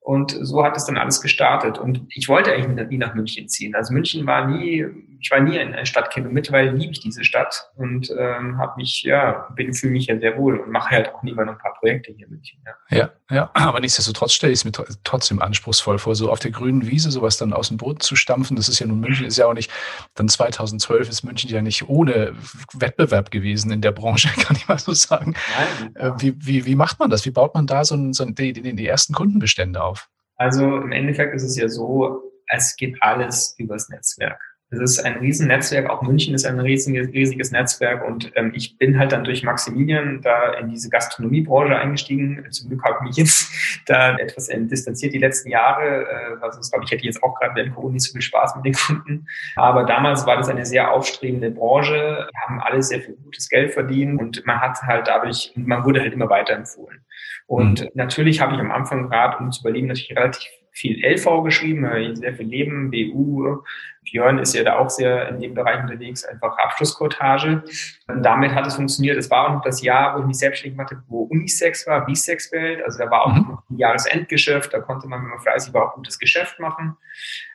Und 0.05 0.37
so 0.39 0.63
hat 0.63 0.77
es 0.77 0.85
dann 0.85 0.97
alles 0.97 1.19
gestartet. 1.19 1.79
Und 1.79 2.05
ich 2.09 2.29
wollte 2.29 2.53
eigentlich 2.53 2.89
nie 2.89 2.99
nach 2.99 3.15
München 3.15 3.49
ziehen. 3.49 3.73
Also 3.73 3.91
München 3.91 4.27
war 4.27 4.45
nie, 4.45 4.85
ich 5.19 5.31
war 5.31 5.39
nie 5.39 5.57
ein 5.57 5.83
Stadtkind 5.87 6.27
und 6.27 6.33
mittlerweile 6.33 6.69
liebe 6.69 6.91
ich 6.91 6.99
diese 6.99 7.23
Stadt 7.23 7.71
und 7.75 8.11
ähm, 8.15 8.59
habe 8.59 8.73
mich, 8.77 9.01
ja, 9.01 9.47
bin 9.55 9.73
fühle 9.73 9.93
mich 9.93 10.05
ja 10.05 10.19
sehr 10.19 10.37
wohl 10.37 10.59
und 10.59 10.69
mache 10.69 10.91
halt 10.91 11.11
auch 11.11 11.23
lieber 11.23 11.43
noch 11.43 11.53
ein 11.53 11.57
paar 11.57 11.73
Projekte 11.79 12.11
hier 12.11 12.27
in 12.27 12.33
München. 12.33 12.59
Ja, 12.91 12.97
ja, 12.97 13.11
ja. 13.31 13.49
aber 13.55 13.79
nichtsdestotrotz 13.79 14.33
stelle 14.33 14.53
ich 14.53 14.59
es 14.59 14.65
mir 14.65 14.73
trotzdem 15.03 15.41
anspruchsvoll 15.41 15.97
vor, 15.97 16.13
so 16.13 16.31
auf 16.31 16.37
der 16.37 16.51
grünen 16.51 16.85
Wiese 16.85 17.09
sowas 17.09 17.37
dann 17.37 17.53
aus 17.53 17.69
dem 17.69 17.77
Boden 17.77 17.99
zu 17.99 18.15
stampfen. 18.15 18.55
Das 18.55 18.69
ist 18.69 18.77
ja 18.77 18.85
nun 18.85 18.99
München, 18.99 19.25
ist 19.25 19.37
ja 19.37 19.47
auch 19.47 19.55
nicht, 19.55 19.71
dann 20.13 20.29
2012 20.29 21.09
ist 21.09 21.23
München 21.23 21.49
ja 21.49 21.63
nicht 21.63 21.89
ohne 21.89 22.35
Wettbewerb 22.73 23.31
gewesen 23.31 23.71
in 23.71 23.81
der 23.81 23.91
Branche, 23.91 24.29
kann 24.39 24.55
ich 24.55 24.67
mal 24.67 24.77
so 24.77 24.93
sagen. 24.93 25.33
Nein. 25.57 25.95
Äh, 25.95 26.11
wie, 26.19 26.35
wie, 26.37 26.65
wie 26.67 26.75
macht 26.75 26.99
man 26.99 27.09
das? 27.09 27.25
Wie 27.25 27.31
baut 27.31 27.55
man 27.55 27.65
da 27.65 27.83
so, 27.83 27.95
ein, 27.95 28.13
so 28.13 28.23
die, 28.25 28.53
die, 28.53 28.75
die 28.75 28.87
ersten 28.87 29.13
Kundenbestände 29.13 29.81
auf? 29.81 29.94
Also 30.35 30.77
im 30.77 30.91
Endeffekt 30.91 31.33
ist 31.33 31.43
es 31.43 31.57
ja 31.57 31.67
so, 31.67 32.21
es 32.47 32.75
geht 32.75 33.01
alles 33.01 33.55
übers 33.57 33.89
Netzwerk. 33.89 34.41
Es 34.71 34.79
ist 34.79 35.05
ein 35.05 35.19
Riesennetzwerk, 35.19 35.89
auch 35.89 36.01
München 36.01 36.33
ist 36.33 36.45
ein 36.45 36.59
riesiges, 36.59 37.13
riesiges 37.13 37.51
Netzwerk 37.51 38.03
und 38.03 38.31
ähm, 38.35 38.51
ich 38.55 38.77
bin 38.79 38.97
halt 38.97 39.11
dann 39.11 39.23
durch 39.23 39.43
Maximilian 39.43 40.21
da 40.21 40.53
in 40.53 40.69
diese 40.69 40.89
Gastronomiebranche 40.89 41.77
eingestiegen. 41.77 42.43
Zum 42.49 42.69
Glück 42.69 42.83
habe 42.83 42.97
ich 43.01 43.09
mich 43.09 43.17
jetzt 43.17 43.51
da 43.85 44.17
etwas 44.17 44.49
distanziert 44.51 45.13
die 45.13 45.19
letzten 45.19 45.49
Jahre. 45.49 46.07
Äh, 46.07 46.43
also 46.43 46.59
ich 46.59 46.71
glaube, 46.71 46.83
ich 46.83 46.91
hätte 46.91 47.05
jetzt 47.05 47.23
auch 47.23 47.39
gerade 47.39 47.53
während 47.55 47.75
Corona 47.75 47.93
nicht 47.93 48.05
so 48.05 48.13
viel 48.13 48.23
Spaß 48.23 48.55
mit 48.55 48.65
den 48.65 48.73
Kunden. 48.73 49.27
Aber 49.55 49.83
damals 49.83 50.25
war 50.25 50.35
das 50.35 50.49
eine 50.49 50.65
sehr 50.65 50.91
aufstrebende 50.91 51.51
Branche. 51.51 52.27
Wir 52.31 52.41
haben 52.47 52.59
alle 52.59 52.81
sehr 52.81 53.01
viel 53.01 53.15
gutes 53.23 53.47
Geld 53.49 53.71
verdient 53.71 54.19
und 54.19 54.45
man 54.47 54.59
hat 54.59 54.81
halt 54.81 55.07
dadurch, 55.07 55.51
man 55.55 55.85
wurde 55.85 56.01
halt 56.01 56.13
immer 56.13 56.29
weiterempfohlen. 56.29 57.05
Und 57.45 57.81
mhm. 57.81 57.89
natürlich 57.93 58.41
habe 58.41 58.55
ich 58.55 58.59
am 58.59 58.71
Anfang 58.71 59.09
gerade, 59.09 59.37
um 59.37 59.51
zu 59.51 59.61
überleben, 59.61 59.87
natürlich 59.87 60.17
relativ 60.17 60.41
viel 60.75 61.01
LV 61.05 61.43
geschrieben, 61.43 61.87
sehr 62.15 62.35
viel 62.35 62.47
Leben, 62.47 62.91
BU. 62.91 63.63
Björn 64.03 64.39
ist 64.39 64.53
ja 64.53 64.63
da 64.63 64.77
auch 64.77 64.89
sehr 64.89 65.29
in 65.29 65.39
dem 65.39 65.53
Bereich 65.53 65.81
unterwegs, 65.81 66.25
einfach 66.25 66.57
Abschlusskortage. 66.57 67.63
Und 68.07 68.23
damit 68.23 68.53
hat 68.53 68.67
es 68.67 68.75
funktioniert. 68.75 69.17
Es 69.17 69.31
war 69.31 69.47
auch 69.47 69.53
noch 69.53 69.61
das 69.61 69.81
Jahr, 69.81 70.15
wo 70.15 70.19
ich 70.19 70.27
mich 70.27 70.37
selbstständig 70.37 70.77
machte, 70.77 71.01
wo 71.07 71.23
Unisex 71.23 71.87
war, 71.87 72.05
Bisex-Welt. 72.05 72.83
Also 72.83 72.99
da 72.99 73.09
war 73.09 73.25
auch 73.25 73.33
mhm. 73.33 73.57
ein 73.69 73.77
Jahresendgeschäft, 73.77 74.73
da 74.73 74.81
konnte 74.81 75.07
man, 75.07 75.21
wenn 75.21 75.29
man 75.29 75.39
fleißig 75.39 75.73
war, 75.73 75.87
auch 75.87 75.95
gutes 75.95 76.19
Geschäft 76.19 76.59
machen. 76.59 76.97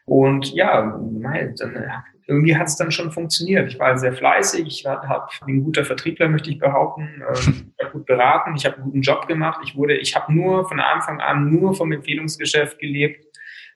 Und 0.06 0.52
ja, 0.54 0.80
dann 0.80 2.02
irgendwie 2.26 2.56
hat 2.56 2.68
es 2.68 2.76
dann 2.76 2.90
schon 2.90 3.10
funktioniert. 3.10 3.70
Ich 3.70 3.78
war 3.78 3.98
sehr 3.98 4.12
fleißig, 4.12 4.66
ich 4.66 4.86
habe 4.86 5.28
ein 5.46 5.64
guter 5.64 5.84
Vertriebler, 5.84 6.28
möchte 6.28 6.50
ich 6.50 6.58
behaupten, 6.58 7.22
ähm, 7.28 7.69
gut 7.92 8.06
beraten, 8.06 8.54
ich 8.56 8.64
habe 8.64 8.76
einen 8.76 8.84
guten 8.84 9.02
Job 9.02 9.26
gemacht. 9.26 9.60
Ich 9.64 9.76
wurde, 9.76 9.96
ich 9.96 10.16
habe 10.16 10.32
nur 10.32 10.68
von 10.68 10.80
Anfang 10.80 11.20
an 11.20 11.50
nur 11.50 11.74
vom 11.74 11.92
Empfehlungsgeschäft 11.92 12.78
gelebt 12.78 13.24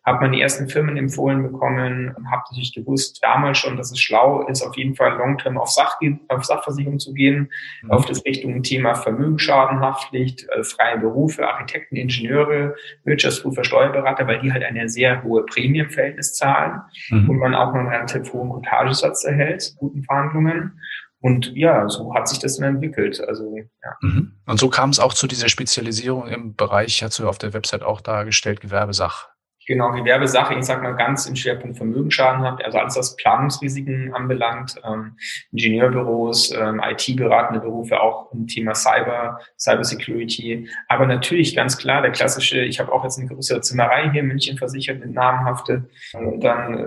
habe 0.05 0.21
meine 0.21 0.41
ersten 0.41 0.69
Firmen 0.69 0.97
empfohlen 0.99 1.43
bekommen, 1.43 2.15
habe 2.31 2.43
natürlich 2.51 2.75
gewusst 2.75 3.21
damals 3.23 3.59
schon, 3.59 3.77
dass 3.79 3.91
es 3.91 3.99
schlau 3.99 4.47
ist, 4.47 4.63
auf 4.63 4.77
jeden 4.77 4.95
Fall 4.95 5.17
long-term 5.17 5.57
auf, 5.57 5.71
Sach 5.71 5.99
auf 6.29 6.45
Sachversicherung 6.45 6.99
zu 6.99 7.15
gehen, 7.15 7.51
mhm. 7.83 7.91
auf 7.91 8.05
das 8.05 8.25
Richtung 8.25 8.63
Thema 8.63 8.95
Vermögensschadenhaftpflicht, 8.95 10.47
äh, 10.51 10.63
freie 10.63 10.99
Berufe, 10.99 11.49
Architekten, 11.49 11.97
Ingenieure, 11.97 12.77
Wirtschaftsprüfer, 13.05 13.65
Steuerberater, 13.65 14.27
weil 14.27 14.41
die 14.41 14.53
halt 14.53 14.63
eine 14.63 14.89
sehr 14.91 15.23
hohe 15.23 15.47
Prämie 15.47 15.79
im 15.79 15.91
Verhältnis 15.91 16.35
zahlen 16.35 16.83
mhm. 17.09 17.31
und 17.31 17.39
man 17.39 17.55
auch 17.55 17.73
einen 17.73 17.89
relativ 17.89 18.31
hohen 18.35 18.51
Cottagesatz 18.51 19.25
erhält, 19.25 19.75
guten 19.79 20.03
Verhandlungen. 20.03 20.79
Und 21.25 21.53
ja, 21.57 21.89
so 21.89 22.15
hat 22.15 22.29
sich 22.29 22.39
das 22.39 22.59
dann 22.59 22.75
entwickelt. 22.75 23.19
Also, 23.27 23.57
ja. 23.57 23.97
Mhm. 24.03 24.33
Und 24.45 24.61
so 24.61 24.69
kam 24.69 24.91
es 24.91 25.01
auch 25.01 25.15
zu 25.15 25.27
dieser 25.27 25.49
Spezialisierung 25.49 26.27
im 26.27 26.55
Bereich, 26.55 27.03
hast 27.03 27.19
du 27.19 27.27
auf 27.27 27.39
der 27.39 27.55
Website 27.55 27.83
auch 27.83 28.03
dargestellt, 28.03 28.61
Gewerbesach. 28.61 29.31
Genau, 29.67 29.93
Gewerbesache, 29.93 30.55
ich 30.55 30.65
sag 30.65 30.83
mal 30.83 30.95
ganz 30.95 31.27
im 31.27 31.37
Schwerpunkt 31.37 31.79
Vermögensschaden 31.79 32.45
habt, 32.45 32.65
also 32.65 32.79
alles, 32.79 32.97
was 32.97 33.17
Planungsrisiken 33.17 34.15
anbelangt, 34.15 34.81
ähm, 34.85 35.17
Ingenieurbüros, 35.53 36.53
ähm, 36.53 36.83
IT-beratende 36.85 37.61
Berufe, 37.61 38.01
auch 38.01 38.31
im 38.33 38.47
Thema 38.47 38.75
Cyber, 38.75 39.41
Cybersecurity. 39.59 40.69
Aber 40.89 41.07
natürlich 41.07 41.57
ganz 41.57 41.79
klar, 41.79 42.03
der 42.03 42.13
klassische, 42.13 42.61
ich 42.61 42.79
habe 42.79 42.93
auch 42.93 43.05
jetzt 43.05 43.19
eine 43.19 43.29
größere 43.29 43.63
Zimmerei 43.63 44.11
hier 44.11 44.21
in 44.21 44.29
München 44.29 44.59
versichert, 44.59 45.01
mit 45.01 45.13
namenhafte. 45.13 45.89
Und 46.13 46.45
dann 46.45 46.79
äh, 46.79 46.87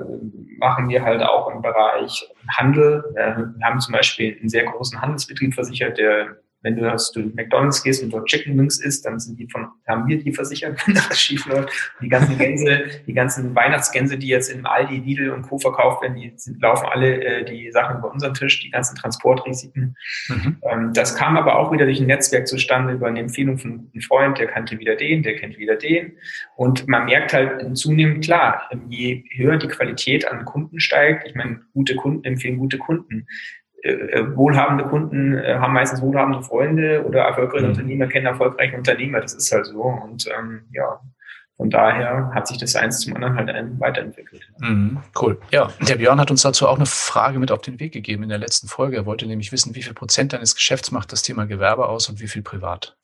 machen 0.60 0.90
wir 0.90 1.04
halt 1.04 1.24
auch 1.24 1.52
im 1.54 1.62
Bereich 1.62 2.30
Handel. 2.50 3.04
Äh, 3.16 3.38
wir 3.38 3.66
haben 3.66 3.80
zum 3.80 3.94
Beispiel 3.94 4.38
einen 4.40 4.50
sehr 4.50 4.66
großen 4.66 5.02
Handelsbetrieb 5.02 5.56
versichert, 5.56 5.98
der 5.98 6.38
wenn 6.62 6.76
du 6.76 6.90
hast, 6.90 7.16
du 7.16 7.22
McDonalds 7.36 7.84
gehst 7.84 8.04
und 8.04 8.12
dort 8.12 8.28
Chicken 8.28 8.58
Wings 8.58 8.80
isst, 8.80 9.06
dann 9.06 9.20
sind 9.20 9.40
die 9.40 9.48
von, 9.48 9.68
haben 9.88 10.08
wir 10.08 10.18
die 10.18 10.34
versichert, 10.34 10.80
wenn 10.88 10.96
das 10.96 11.20
schief 11.20 11.46
läuft. 11.46 11.70
Die 12.02 12.10
ganzen 12.10 12.38
Gänse, 12.38 12.86
die 13.06 13.14
ganzen 13.14 13.56
Weihnachtsgänse, 13.56 14.18
die 14.18 14.28
jetzt 14.28 14.50
im 14.50 14.66
Aldi, 14.66 14.98
Lidl 14.98 15.30
und 15.30 15.44
Co. 15.44 15.60
verkauft 15.60 16.02
werden, 16.02 16.16
die 16.16 16.34
sind, 16.36 16.62
laufen 16.62 16.88
alle 16.92 17.24
äh, 17.24 17.46
die 17.46 17.72
Sachen 17.72 18.00
über 18.00 18.12
unseren 18.12 18.34
Tisch, 18.34 18.62
die 18.62 18.72
ganzen 18.72 18.96
Transportrisiken. 18.96 19.96
Mhm. 20.30 20.58
Ähm, 20.64 20.94
das 20.94 21.16
kam 21.16 21.38
aber 21.38 21.60
auch 21.60 21.72
wieder 21.72 21.86
durch 21.86 22.00
ein 22.00 22.08
Netzwerk 22.08 22.48
zustande, 22.48 22.94
über 22.94 23.08
eine 23.08 23.20
Empfehlung 23.20 23.58
von 23.58 23.90
einem 23.94 24.02
Freund, 24.02 24.38
der 24.40 24.48
kannte 24.48 24.80
wieder 24.80 24.96
den, 24.96 25.24
der 25.24 25.36
kennt 25.36 25.58
wieder 25.58 25.76
den. 25.76 26.14
Und 26.56 26.88
man 26.88 27.06
merkt 27.06 27.34
halt 27.34 27.78
zunehmend, 27.78 28.24
klar, 28.24 28.70
je 28.90 29.24
höher 29.36 29.58
die 29.58 29.68
Qualität 29.68 30.28
an 30.28 30.46
Kunden 30.46 30.80
steigt, 30.80 31.28
ich 31.28 31.36
meine, 31.36 31.62
gute 31.74 31.96
Kunden 31.96 32.24
empfehlen 32.24 32.58
gute 32.58 32.78
Kunden 32.78 33.28
wohlhabende 34.36 34.86
Kunden 34.86 35.38
äh, 35.38 35.56
haben 35.56 35.74
meistens 35.74 36.02
wohlhabende 36.02 36.44
Freunde 36.44 37.04
oder 37.06 37.24
erfolgreiche 37.24 37.66
mhm. 37.66 37.72
Unternehmer 37.72 38.08
kennen 38.08 38.26
erfolgreiche 38.26 38.78
Unternehmer. 38.78 39.22
Das 39.22 39.34
ist 39.34 39.52
halt 39.52 39.66
so. 39.66 39.82
Und 39.82 40.28
ähm, 40.28 40.64
ja, 40.72 41.00
von 41.58 41.72
daher 41.72 42.32
hat 42.36 42.48
sich 42.48 42.60
das 42.60 42.76
eins 42.76 43.00
zum 43.00 43.16
anderen 43.16 43.36
halt 43.36 43.80
weiterentwickelt. 43.80 44.48
Mhm, 44.60 45.00
cool. 45.20 45.40
Ja, 45.52 45.72
der 45.88 45.96
Björn 45.96 46.20
hat 46.20 46.30
uns 46.30 46.44
dazu 46.44 46.68
auch 46.68 46.76
eine 46.76 46.86
Frage 46.86 47.40
mit 47.40 47.52
auf 47.52 47.62
den 47.62 47.80
Weg 47.80 47.94
gegeben 47.94 48.24
in 48.24 48.30
der 48.30 48.38
letzten 48.38 48.68
Folge. 48.68 48.96
Er 48.96 49.06
wollte 49.08 49.26
nämlich 49.26 49.52
wissen, 49.52 49.74
wie 49.74 49.82
viel 49.82 49.96
Prozent 49.96 50.34
deines 50.34 50.56
Geschäfts 50.56 50.92
macht 50.92 51.12
das 51.12 51.24
Thema 51.24 51.46
Gewerbe 51.46 51.88
aus 51.88 52.10
und 52.10 52.22
wie 52.22 52.28
viel 52.28 52.44
privat? 52.44 52.96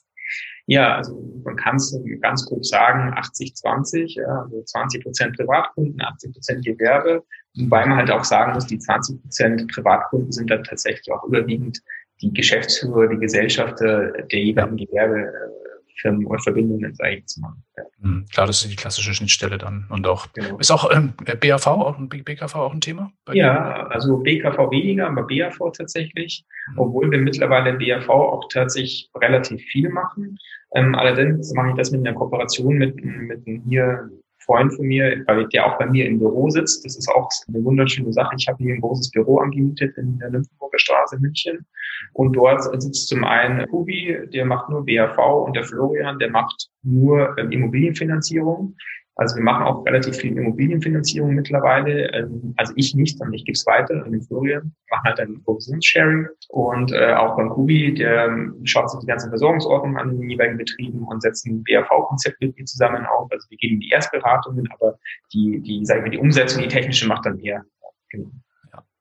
Ja, 0.65 0.95
also 0.95 1.19
man 1.43 1.55
kann 1.55 1.75
es 1.75 1.99
ganz 2.21 2.45
grob 2.45 2.63
sagen, 2.63 3.13
80-20, 3.15 4.21
ja, 4.21 4.43
also 4.43 4.61
20 4.63 5.03
Prozent 5.03 5.35
Privatkunden, 5.35 5.99
80 6.01 6.33
Prozent 6.33 6.65
Gewerbe. 6.65 7.23
Wobei 7.55 7.86
man 7.86 7.98
halt 7.98 8.12
auch 8.12 8.24
sagen 8.24 8.53
muss, 8.53 8.65
die 8.65 8.79
20 8.79 9.22
Prozent 9.22 9.72
Privatkunden 9.72 10.31
sind 10.31 10.50
dann 10.50 10.63
tatsächlich 10.63 11.12
auch 11.12 11.24
überwiegend 11.24 11.81
die 12.22 12.33
Geschäftsführer, 12.33 13.07
die 13.07 13.17
Gesellschafter 13.17 14.12
der 14.12 14.39
jeweiligen 14.39 14.77
Gewerbefirmen 14.77 16.25
oder 16.25 16.39
Verbindungen, 16.39 16.95
sage 16.95 17.12
ich 17.12 17.19
jetzt 17.19 17.38
mal. 17.38 17.53
Ja. 17.77 17.83
Mhm, 18.00 18.25
klar, 18.31 18.48
das 18.48 18.63
ist 18.63 18.72
die 18.72 18.75
klassische 18.75 19.13
Schnittstelle 19.13 19.57
dann. 19.57 19.86
Und 19.89 20.07
auch, 20.07 20.31
genau. 20.33 20.57
ist 20.57 20.72
auch 20.72 20.89
ähm, 20.91 21.13
BAV, 21.41 21.67
auch 21.67 22.00
ein 22.00 22.10
BKV 22.10 22.55
auch 22.55 22.74
ein 22.74 22.81
Thema? 22.81 23.12
ja, 23.33 23.88
also 23.88 24.17
BKV 24.17 24.72
weniger, 24.72 25.07
aber 25.07 25.27
BAV 25.27 25.60
tatsächlich. 25.77 26.45
Mhm. 26.72 26.79
Obwohl 26.79 27.12
wir 27.12 27.19
mittlerweile 27.19 27.72
in 27.72 27.77
BAV 27.77 28.10
auch 28.10 28.48
tatsächlich 28.50 29.10
relativ 29.15 29.62
viel 29.63 29.89
machen. 29.89 30.39
Ähm, 30.75 30.95
allerdings 30.95 31.53
mache 31.53 31.69
ich 31.69 31.75
das 31.75 31.91
mit 31.91 32.05
einer 32.05 32.17
Kooperation 32.17 32.75
mit, 32.75 33.03
mit 33.03 33.43
hier 33.67 34.10
Freund 34.45 34.73
von 34.73 34.85
mir, 34.85 35.23
der 35.25 35.65
auch 35.65 35.77
bei 35.77 35.85
mir 35.85 36.05
im 36.05 36.19
Büro 36.19 36.50
sitzt. 36.50 36.85
Das 36.85 36.97
ist 36.97 37.09
auch 37.09 37.29
eine 37.47 37.63
wunderschöne 37.63 38.12
Sache. 38.13 38.35
Ich 38.38 38.47
habe 38.47 38.63
hier 38.63 38.73
ein 38.73 38.81
großes 38.81 39.12
Büro 39.12 39.39
angemietet 39.39 39.97
in 39.97 40.19
der 40.19 40.29
Nymphenburger 40.29 40.79
Straße 40.79 41.15
in 41.15 41.21
München. 41.21 41.65
Und 42.13 42.33
dort 42.33 42.62
sitzt 42.81 43.07
zum 43.07 43.23
einen 43.23 43.67
Kubi, 43.69 44.17
der 44.33 44.45
macht 44.45 44.69
nur 44.69 44.85
BAV 44.85 45.17
und 45.45 45.55
der 45.55 45.63
Florian, 45.63 46.19
der 46.19 46.29
macht 46.29 46.69
nur 46.83 47.35
ähm, 47.38 47.51
Immobilienfinanzierung. 47.51 48.75
Also 49.15 49.36
wir 49.36 49.43
machen 49.43 49.63
auch 49.65 49.86
relativ 49.86 50.15
viel 50.17 50.36
Immobilienfinanzierung 50.36 51.36
mittlerweile. 51.36 52.12
Ähm, 52.13 52.53
also 52.58 52.74
ich 52.75 52.96
nicht, 52.96 53.17
sondern 53.17 53.34
ich 53.34 53.46
gebe 53.46 53.53
es 53.53 53.65
weiter 53.67 54.03
an 54.03 54.12
den 54.12 54.22
Florian, 54.24 54.74
machen 54.89 55.03
halt 55.03 55.20
ein 55.20 55.43
Provisionssharing 55.43 56.27
und 56.50 56.91
äh, 56.91 57.13
auch 57.13 57.36
beim 57.38 57.50
Kubi, 57.50 57.93
der 57.93 58.25
ähm, 58.25 58.60
schaut 58.63 58.89
sich 58.89 59.00
die 59.01 59.08
ganzen 59.08 59.29
Versorgungsordnungen 59.29 59.98
an 59.98 60.17
den 60.17 60.29
jeweiligen 60.29 60.58
Betrieben 60.58 61.03
und 61.03 61.22
setzt 61.22 61.46
ein 61.46 61.63
BAV-Konzept 61.63 62.41
mit 62.41 62.58
mir 62.58 62.65
zusammen 62.65 63.05
auf. 63.05 63.32
Also 63.32 63.48
wir 63.50 63.58
geben 63.58 63.79
die 63.79 63.89
Erstberatungen, 63.89 64.67
aber 64.72 64.98
die, 65.32 65.62
die, 65.62 65.86
sagen 65.86 66.03
wir, 66.03 66.12
die 66.12 66.20
Umsetzung, 66.20 66.63
die 66.63 66.67
technische 66.67 67.08
macht 67.08 67.25
dann 67.25 67.39
er. 67.39 67.63
Genau. 68.10 68.32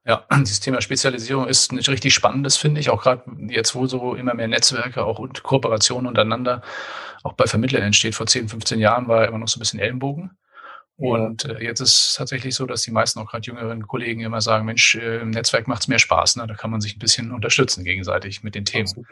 Ja, 0.05 0.27
dieses 0.41 0.61
Thema 0.61 0.81
Spezialisierung 0.81 1.47
ist 1.47 1.73
nicht 1.73 1.89
richtig 1.89 2.15
spannendes, 2.15 2.57
finde 2.57 2.81
ich. 2.81 2.91
Auch 2.91 3.03
gerade 3.03 3.23
jetzt, 3.49 3.75
wo 3.75 3.87
so 3.87 4.15
immer 4.15 4.35
mehr 4.35 4.49
Netzwerke 4.49 5.05
auch 5.05 5.19
und 5.19 5.43
Kooperationen 5.43 6.07
untereinander 6.07 6.63
auch 7.23 7.35
bei 7.35 7.47
Vermittlern 7.47 7.83
entsteht. 7.83 8.15
Vor 8.15 8.27
10, 8.27 8.49
15 8.49 8.81
Jahren 8.81 9.09
war 9.09 9.27
immer 9.27 9.39
noch 9.39 9.49
so 9.49 9.59
ein 9.59 9.61
bisschen 9.61 9.81
Ellenbogen. 9.81 10.37
Und 10.97 11.47
äh, 11.47 11.63
jetzt 11.63 11.81
ist 11.81 11.97
es 11.97 12.15
tatsächlich 12.17 12.55
so, 12.55 12.67
dass 12.67 12.83
die 12.83 12.91
meisten 12.91 13.19
auch 13.19 13.31
gerade 13.31 13.45
jüngeren 13.45 13.87
Kollegen 13.87 14.21
immer 14.21 14.41
sagen, 14.41 14.67
Mensch, 14.67 14.95
äh, 14.95 15.21
im 15.21 15.31
Netzwerk 15.31 15.67
macht 15.67 15.83
es 15.83 15.89
mehr 15.89 15.99
Spaß. 15.99 16.37
Ne? 16.37 16.47
Da 16.47 16.55
kann 16.55 16.71
man 16.71 16.81
sich 16.81 16.97
ein 16.97 17.01
bisschen 17.01 17.33
unterstützen 17.33 17.83
gegenseitig 17.83 18.43
mit 18.43 18.55
den 18.55 18.65
Themen. 18.65 18.87
Absolut. 18.87 19.07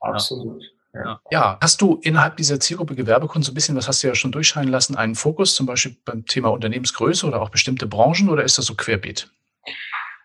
Absolut. 0.00 0.62
Ja. 0.92 1.20
ja. 1.30 1.58
hast 1.62 1.80
du 1.80 2.00
innerhalb 2.02 2.36
dieser 2.36 2.58
Zielgruppe 2.58 2.96
Gewerbekunden 2.96 3.44
so 3.44 3.52
ein 3.52 3.54
bisschen, 3.54 3.76
was 3.76 3.86
hast 3.86 4.02
du 4.02 4.08
ja 4.08 4.14
schon 4.14 4.32
durchscheinen 4.32 4.70
lassen, 4.70 4.96
einen 4.96 5.14
Fokus 5.14 5.54
zum 5.54 5.66
Beispiel 5.66 5.96
beim 6.04 6.26
Thema 6.26 6.48
Unternehmensgröße 6.48 7.26
oder 7.26 7.40
auch 7.40 7.50
bestimmte 7.50 7.86
Branchen 7.86 8.28
oder 8.28 8.42
ist 8.42 8.58
das 8.58 8.66
so 8.66 8.74
querbeet? 8.74 9.30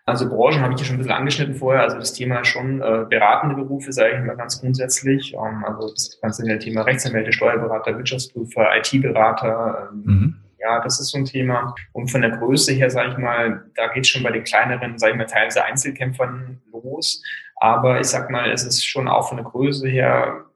Also 0.06 0.28
Branchen 0.28 0.62
habe 0.62 0.72
ich 0.74 0.80
ja 0.80 0.86
schon 0.86 0.94
ein 0.94 0.98
bisschen 0.98 1.12
angeschnitten 1.12 1.56
vorher. 1.56 1.82
Also 1.82 1.98
das 1.98 2.12
Thema 2.12 2.44
schon 2.44 2.80
äh, 2.80 3.04
beratende 3.10 3.56
Berufe, 3.56 3.92
sage 3.92 4.16
ich 4.16 4.24
mal 4.24 4.36
ganz 4.36 4.60
grundsätzlich. 4.60 5.34
Ähm, 5.34 5.64
also 5.64 5.90
das 5.90 6.18
ganze 6.22 6.58
Thema 6.60 6.82
Rechtsanwälte, 6.82 7.32
Steuerberater, 7.32 7.96
Wirtschaftsprüfer, 7.98 8.76
IT-Berater. 8.76 9.90
Ähm, 9.90 10.02
mhm. 10.04 10.36
Ja, 10.60 10.80
das 10.80 11.00
ist 11.00 11.10
so 11.10 11.18
ein 11.18 11.24
Thema. 11.24 11.74
Und 11.92 12.08
von 12.08 12.22
der 12.22 12.30
Größe 12.30 12.72
her, 12.72 12.88
sage 12.88 13.10
ich 13.10 13.18
mal, 13.18 13.64
da 13.74 13.88
geht 13.88 14.04
es 14.04 14.10
schon 14.10 14.22
bei 14.22 14.30
den 14.30 14.44
kleineren, 14.44 14.96
sage 14.96 15.12
ich 15.12 15.18
mal, 15.18 15.26
teilweise 15.26 15.64
Einzelkämpfern 15.64 16.60
los. 16.72 17.20
Aber 17.56 17.98
ich 17.98 18.06
sag 18.06 18.30
mal, 18.30 18.50
es 18.52 18.64
ist 18.64 18.86
schon 18.86 19.08
auch 19.08 19.28
von 19.28 19.38
der 19.38 19.46
Größe 19.46 19.88
her 19.88 20.46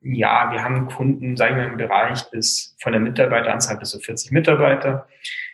ja, 0.00 0.50
wir 0.52 0.62
haben 0.62 0.86
Kunden, 0.86 1.36
sagen 1.36 1.56
wir 1.56 1.64
im 1.64 1.76
Bereich 1.76 2.30
bis 2.30 2.76
von 2.80 2.92
der 2.92 3.00
Mitarbeiteranzahl 3.00 3.78
bis 3.78 3.90
zu 3.90 3.98
40 3.98 4.30
Mitarbeiter. 4.30 5.08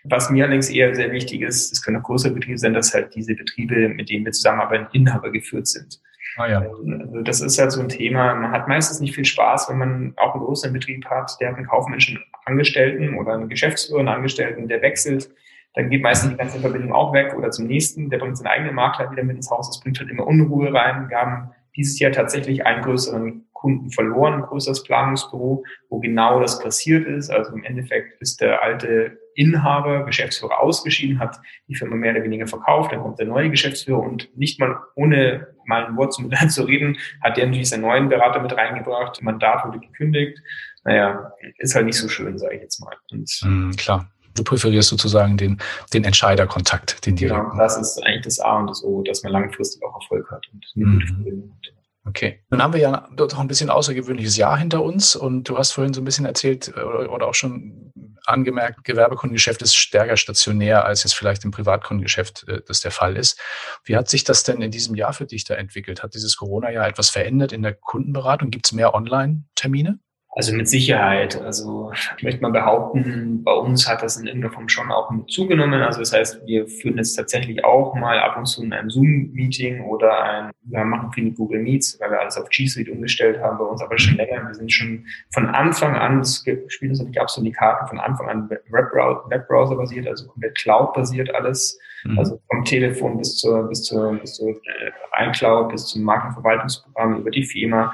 Was 0.05 0.31
mir 0.31 0.45
allerdings 0.45 0.69
eher 0.69 0.95
sehr 0.95 1.11
wichtig 1.13 1.41
ist, 1.41 1.73
es 1.73 1.83
können 1.83 1.97
auch 1.97 2.03
größere 2.03 2.33
Betriebe 2.33 2.59
sein, 2.59 2.75
dass 2.75 2.93
halt 2.93 3.15
diese 3.15 3.35
Betriebe, 3.35 3.89
mit 3.89 4.11
denen 4.11 4.25
wir 4.25 4.33
zusammenarbeiten, 4.33 4.87
Inhaber 4.93 5.31
geführt 5.31 5.67
sind. 5.67 6.01
Ah, 6.37 6.49
ja. 6.49 6.59
Also 6.61 7.23
das 7.23 7.41
ist 7.41 7.59
halt 7.59 7.73
so 7.73 7.81
ein 7.81 7.89
Thema. 7.89 8.35
Man 8.35 8.51
hat 8.51 8.69
meistens 8.69 9.01
nicht 9.01 9.15
viel 9.15 9.25
Spaß, 9.25 9.71
wenn 9.71 9.79
man 9.79 10.15
auch 10.17 10.35
einen 10.35 10.45
größeren 10.45 10.73
Betrieb 10.73 11.07
hat, 11.07 11.37
der 11.41 11.51
hat 11.51 11.57
einen 11.57 11.67
kaufmännischen 11.67 12.23
Angestellten 12.45 13.17
oder 13.17 13.35
einen 13.35 13.49
Geschäftsführer, 13.49 14.01
einen 14.01 14.09
Angestellten, 14.09 14.69
der 14.69 14.83
wechselt. 14.83 15.31
Dann 15.75 15.91
geht 15.91 16.03
meistens 16.03 16.33
die 16.33 16.37
ganze 16.37 16.61
Verbindung 16.61 16.93
auch 16.93 17.13
weg 17.13 17.35
oder 17.37 17.51
zum 17.51 17.67
nächsten. 17.67 18.11
Der 18.11 18.19
bringt 18.19 18.37
seinen 18.37 18.49
eigenen 18.49 18.75
Makler 18.75 19.11
wieder 19.11 19.25
mit 19.25 19.37
ins 19.37 19.51
Haus. 19.51 19.69
Das 19.69 19.81
bringt 19.81 19.99
halt 19.99 20.11
immer 20.11 20.27
Unruhe 20.27 20.73
rein. 20.73 21.09
Wir 21.09 21.17
haben 21.17 21.51
dieses 21.77 21.99
Jahr 21.99 22.13
tatsächlich 22.13 22.65
einen 22.67 22.83
größeren 22.83 23.47
Kunden 23.65 23.91
verloren, 23.91 24.35
ein 24.35 24.43
größeres 24.43 24.83
Planungsbüro, 24.83 25.65
wo 25.89 25.99
genau 25.99 26.39
das 26.39 26.59
passiert 26.59 27.07
ist. 27.07 27.31
Also 27.31 27.53
im 27.53 27.65
Endeffekt 27.65 28.21
ist 28.21 28.43
der 28.43 28.63
alte 28.63 29.19
Inhaber, 29.37 30.05
Geschäftsführer 30.05 30.61
ausgeschieden, 30.61 31.19
hat 31.19 31.41
die 31.67 31.75
Firma 31.75 31.97
mehr 31.97 32.13
oder 32.13 32.25
weniger 32.25 32.47
verkauft, 32.47 32.93
dann 32.93 33.01
kommt 33.01 33.19
der 33.19 33.25
neue 33.27 33.49
Geschäftsführer 33.49 34.01
und 34.01 34.29
nicht 34.37 34.61
mal 34.61 34.77
ohne 34.97 35.47
mal 35.65 35.87
ein 35.87 35.97
Wort 35.97 36.13
zu, 36.13 36.29
zu 36.49 36.65
reden, 36.65 36.99
hat 37.23 37.39
der 37.39 37.47
natürlich 37.47 37.71
seinen 37.71 37.81
neuen 37.81 38.11
Berater 38.11 38.43
mit 38.43 38.55
reingebracht, 38.55 39.23
Mandat 39.23 39.65
wurde 39.65 39.81
gekündigt. 39.81 40.39
Naja, 40.85 41.33
ist 41.57 41.75
halt 41.75 41.87
nicht 41.87 41.97
so 41.97 42.11
schön, 42.11 42.39
sage 42.39 42.57
ich 42.57 42.61
jetzt 42.61 42.81
mal. 42.81 42.95
Und 43.11 43.31
mm, 43.43 43.71
klar. 43.77 44.11
Du 44.37 44.45
präferierst 44.45 44.91
sozusagen 44.91 45.39
den, 45.39 45.59
den 45.95 46.05
Entscheiderkontakt, 46.05 47.07
den 47.07 47.17
direkten. 47.17 47.51
Genau, 47.53 47.63
das 47.63 47.79
ist 47.79 48.05
eigentlich 48.05 48.25
das 48.25 48.41
A 48.41 48.59
und 48.59 48.67
das 48.67 48.83
O, 48.85 49.03
dass 49.03 49.23
man 49.23 49.33
langfristig 49.33 49.83
auch 49.85 49.95
Erfolg 49.95 50.31
hat 50.31 50.45
und 50.53 50.67
eine 50.77 50.85
gute 50.85 51.05
mhm. 51.05 51.17
Verbindung 51.17 51.57
hat. 51.57 51.74
Okay. 52.07 52.45
Nun 52.51 52.63
haben 52.63 52.75
wir 52.75 52.81
ja 52.81 53.09
doch 53.17 53.39
ein 53.39 53.49
bisschen 53.49 53.71
außergewöhnliches 53.71 54.37
Jahr 54.37 54.59
hinter 54.59 54.83
uns 54.83 55.17
und 55.17 55.49
du 55.49 55.57
hast 55.57 55.73
vorhin 55.73 55.95
so 55.95 56.03
ein 56.03 56.05
bisschen 56.05 56.27
erzählt 56.27 56.73
äh, 56.77 56.81
oder 56.81 57.27
auch 57.27 57.35
schon 57.35 57.93
angemerkt, 58.27 58.85
Gewerbekundengeschäft 58.85 59.63
ist 59.63 59.75
stärker 59.75 60.17
stationär, 60.17 60.85
als 60.85 61.05
jetzt 61.05 61.15
vielleicht 61.15 61.45
im 61.45 61.51
Privatkundengeschäft 61.51 62.47
äh, 62.49 62.61
das 62.67 62.81
der 62.81 62.91
Fall 62.91 63.17
ist. 63.17 63.41
Wie 63.85 63.97
hat 63.97 64.09
sich 64.09 64.25
das 64.25 64.43
denn 64.43 64.61
in 64.61 64.71
diesem 64.71 64.95
Jahr 64.95 65.13
für 65.13 65.27
dich 65.27 65.45
da 65.45 65.55
entwickelt? 65.55 66.03
Hat 66.03 66.15
dieses 66.15 66.37
Corona-Jahr 66.37 66.87
etwas 66.87 67.11
verändert 67.11 67.53
in 67.53 67.63
der 67.63 67.75
Kundenberatung? 67.75 68.51
Gibt 68.51 68.67
es 68.67 68.73
mehr 68.73 68.95
Online-Termine? 68.95 69.99
Also 70.37 70.53
mit 70.53 70.69
Sicherheit. 70.69 71.41
Also 71.41 71.93
ich 72.17 72.25
möchte 72.25 72.43
mal 72.43 72.51
behaupten, 72.51 73.45
bei 73.45 73.53
uns 73.53 73.89
hat 73.89 74.03
das 74.03 74.17
in 74.17 74.27
irgendeiner 74.27 74.53
Form 74.53 74.69
schon 74.69 74.91
auch 74.91 75.09
mit 75.11 75.31
zugenommen. 75.31 75.81
Also 75.81 76.01
das 76.01 76.13
heißt, 76.13 76.45
wir 76.45 76.67
führen 76.67 76.97
jetzt 76.97 77.15
tatsächlich 77.15 77.65
auch 77.65 77.95
mal 77.95 78.19
ab 78.19 78.37
und 78.37 78.47
zu 78.47 78.65
in 78.65 78.73
einem 78.73 78.91
Zoom-Meeting 78.91 79.83
oder 79.83 80.25
ein, 80.25 80.51
wir 80.65 80.85
machen 80.85 81.13
viele 81.13 81.31
Google 81.31 81.61
Meets, 81.61 82.01
weil 82.01 82.11
wir 82.11 82.21
alles 82.21 82.37
auf 82.37 82.49
G 82.49 82.67
Suite 82.67 82.89
umgestellt 82.89 83.41
haben 83.41 83.59
bei 83.59 83.65
uns, 83.65 83.81
aber 83.81 83.97
schon 83.97 84.17
länger. 84.17 84.45
Wir 84.49 84.55
sind 84.55 84.73
schon 84.73 85.07
von 85.33 85.47
Anfang 85.47 85.95
an, 85.95 86.19
das 86.19 86.39
spielt 86.67 86.91
uns 86.91 86.99
natürlich 86.99 87.21
absolut 87.21 87.49
die 87.49 87.53
Karten, 87.53 87.87
von 87.87 88.01
Anfang 88.01 88.29
an 88.29 88.51
Webbrowser 88.71 89.77
basiert, 89.77 90.09
also 90.09 90.27
komplett 90.27 90.57
Cloud 90.57 90.95
basiert 90.95 91.33
alles. 91.33 91.79
Mhm. 92.03 92.19
Also 92.19 92.41
vom 92.49 92.65
Telefon 92.65 93.19
bis 93.19 93.37
zur, 93.37 93.69
bis 93.69 93.85
zur, 93.85 94.15
bis 94.15 94.35
zur 94.35 94.51
äh, 94.51 95.29
iCloud, 95.29 95.71
bis 95.71 95.87
zum 95.87 96.03
Markenverwaltungsprogramm 96.03 97.21
über 97.21 97.31
die 97.31 97.45
FEMA 97.45 97.93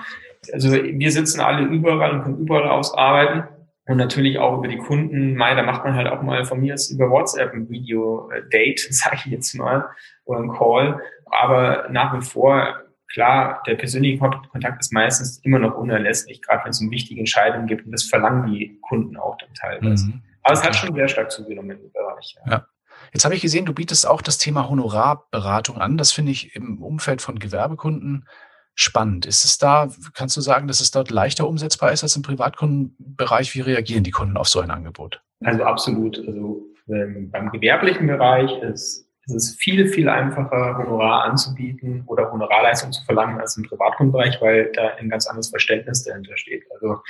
also 0.52 0.72
wir 0.72 1.12
sitzen 1.12 1.40
alle 1.40 1.64
überall 1.64 2.12
und 2.12 2.22
können 2.22 2.38
überall 2.38 2.68
ausarbeiten. 2.68 3.44
Und 3.86 3.96
natürlich 3.96 4.38
auch 4.38 4.58
über 4.58 4.68
die 4.68 4.78
Kunden. 4.78 5.34
Mai, 5.34 5.54
da 5.54 5.64
macht 5.64 5.84
man 5.84 5.96
halt 5.96 6.06
auch 6.06 6.22
mal 6.22 6.44
von 6.44 6.60
mir 6.60 6.74
aus 6.74 6.90
über 6.90 7.10
WhatsApp 7.10 7.52
ein 7.52 7.68
Video-Date, 7.68 8.78
sage 8.90 9.16
ich 9.24 9.32
jetzt 9.32 9.54
mal, 9.54 9.88
oder 10.24 10.40
ein 10.40 10.52
Call. 10.52 11.00
Aber 11.26 11.88
nach 11.90 12.16
wie 12.16 12.24
vor, 12.24 12.76
klar, 13.12 13.62
der 13.66 13.74
persönliche 13.74 14.18
Kontakt 14.18 14.80
ist 14.80 14.92
meistens 14.92 15.38
immer 15.44 15.58
noch 15.58 15.76
unerlässlich, 15.76 16.40
gerade 16.40 16.64
wenn 16.64 16.70
es 16.70 16.80
um 16.80 16.90
wichtige 16.90 17.18
Entscheidungen 17.18 17.66
gibt. 17.66 17.84
Und 17.84 17.92
das 17.92 18.04
verlangen 18.04 18.52
die 18.52 18.78
Kunden 18.80 19.16
auch 19.16 19.36
dann 19.38 19.52
teilweise. 19.54 20.06
Mhm. 20.06 20.22
Aber 20.44 20.54
es 20.54 20.62
hat 20.62 20.76
schon 20.76 20.94
sehr 20.94 21.08
stark 21.08 21.30
zugenommen 21.32 21.70
im 21.70 21.92
Bereich. 21.92 22.36
Ja. 22.46 22.52
ja. 22.52 22.66
Jetzt 23.12 23.24
habe 23.24 23.34
ich 23.34 23.42
gesehen, 23.42 23.66
du 23.66 23.74
bietest 23.74 24.06
auch 24.06 24.22
das 24.22 24.38
Thema 24.38 24.68
Honorarberatung 24.68 25.78
an. 25.78 25.96
Das 25.96 26.12
finde 26.12 26.30
ich 26.30 26.54
im 26.54 26.80
Umfeld 26.80 27.22
von 27.22 27.40
Gewerbekunden 27.40 28.26
spannend. 28.74 29.26
Ist 29.26 29.44
es 29.44 29.58
da, 29.58 29.88
kannst 30.14 30.36
du 30.36 30.40
sagen, 30.40 30.68
dass 30.68 30.80
es 30.80 30.90
dort 30.90 31.10
leichter 31.10 31.46
umsetzbar 31.46 31.92
ist 31.92 32.02
als 32.02 32.16
im 32.16 32.22
Privatkundenbereich? 32.22 33.54
Wie 33.54 33.60
reagieren 33.60 34.04
die 34.04 34.10
Kunden 34.10 34.36
auf 34.36 34.48
so 34.48 34.60
ein 34.60 34.70
Angebot? 34.70 35.22
Also 35.44 35.64
absolut. 35.64 36.18
Also 36.26 36.62
ähm, 36.88 37.30
beim 37.30 37.50
gewerblichen 37.50 38.06
Bereich 38.06 38.50
ist, 38.62 39.06
ist 39.26 39.34
es 39.34 39.56
viel, 39.56 39.86
viel 39.86 40.08
einfacher, 40.08 40.78
Honorar 40.78 41.24
anzubieten 41.24 42.04
oder 42.06 42.32
Honorarleistung 42.32 42.92
zu 42.92 43.04
verlangen 43.04 43.38
als 43.40 43.56
im 43.56 43.64
Privatkundenbereich, 43.64 44.40
weil 44.40 44.72
da 44.72 44.88
ein 44.98 45.08
ganz 45.08 45.26
anderes 45.26 45.50
Verständnis 45.50 46.04
dahinter 46.04 46.36
steht. 46.36 46.64
Also 46.72 47.02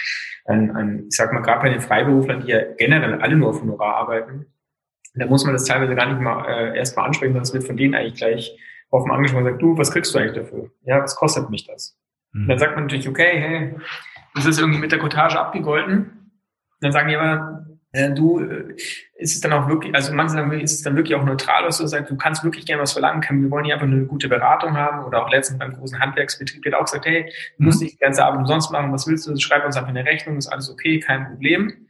ein, 0.47 0.75
ein, 0.77 1.07
ich 1.09 1.17
sag 1.17 1.33
mal, 1.33 1.41
gerade 1.41 1.63
bei 1.63 1.71
den 1.71 1.81
Freiberuflern, 1.81 2.43
die 2.45 2.53
ja 2.53 2.61
generell 2.77 3.21
alle 3.21 3.37
nur 3.37 3.51
auf 3.51 3.63
Honorar 3.63 3.97
arbeiten, 3.97 4.47
da 5.15 5.27
muss 5.27 5.45
man 5.45 5.55
das 5.55 5.65
teilweise 5.65 5.95
gar 5.95 6.07
nicht 6.07 6.21
mal 6.21 6.45
äh, 6.47 6.77
erst 6.77 6.97
mal 6.97 7.05
ansprechen, 7.05 7.33
sondern 7.33 7.43
es 7.43 7.53
wird 7.53 7.65
von 7.65 7.77
denen 7.77 7.95
eigentlich 7.95 8.15
gleich 8.15 8.57
offen 8.91 9.11
angesprochen 9.11 9.45
und 9.45 9.53
sagt, 9.53 9.63
du, 9.63 9.79
was 9.79 9.91
kriegst 9.91 10.15
du 10.15 10.19
eigentlich 10.19 10.37
dafür? 10.37 10.71
Ja, 10.83 11.03
was 11.03 11.17
kostet 11.17 11.51
mich 11.51 11.67
das? 11.67 11.97
Mhm. 12.33 12.49
Dann 12.49 12.59
sagt 12.59 12.75
man 12.75 12.85
natürlich, 12.85 13.09
okay, 13.09 13.39
hey, 13.39 13.77
das 14.35 14.47
ist 14.47 14.59
irgendwie 14.59 14.79
mit 14.79 14.93
der 14.93 14.99
Cottage 14.99 15.39
abgegolten. 15.39 15.99
Und 15.99 16.81
dann 16.81 16.93
sagen 16.93 17.09
die 17.09 17.17
aber, 17.17 17.67
äh, 17.93 18.13
du, 18.13 18.41
äh, 18.41 18.75
ist 19.17 19.35
es 19.35 19.41
dann 19.41 19.53
auch 19.53 19.69
wirklich, 19.69 19.95
also 19.95 20.13
manche 20.13 20.35
sagen, 20.35 20.53
ist 20.53 20.73
es 20.73 20.83
dann 20.83 20.97
wirklich 20.97 21.17
auch 21.17 21.25
neutral, 21.25 21.67
was 21.67 21.79
du 21.79 21.87
sagst, 21.87 22.11
du 22.11 22.17
kannst 22.17 22.45
wirklich 22.45 22.65
gerne 22.65 22.83
was 22.83 22.93
verlangen, 22.93 23.21
können, 23.21 23.43
wir 23.43 23.51
wollen 23.51 23.65
hier 23.65 23.75
einfach 23.75 23.87
nur 23.87 23.99
eine 23.99 24.07
gute 24.07 24.29
Beratung 24.29 24.77
haben 24.77 25.05
oder 25.05 25.25
auch 25.25 25.31
letztens 25.31 25.59
beim 25.59 25.75
großen 25.75 25.99
Handwerksbetrieb 25.99 26.65
wird 26.65 26.75
auch 26.77 26.85
gesagt, 26.85 27.07
hey, 27.07 27.33
du 27.59 27.65
musst 27.65 27.81
nicht 27.81 27.95
mhm. 27.95 27.97
die 27.97 28.05
ganze 28.05 28.25
Arbeit 28.25 28.41
umsonst 28.41 28.71
machen, 28.71 28.93
was 28.93 29.09
willst 29.09 29.27
du, 29.27 29.37
schreib 29.39 29.65
uns 29.65 29.77
einfach 29.77 29.91
eine 29.91 30.05
Rechnung, 30.05 30.37
ist 30.37 30.47
alles 30.47 30.71
okay, 30.71 31.01
kein 31.01 31.27
Problem. 31.27 31.89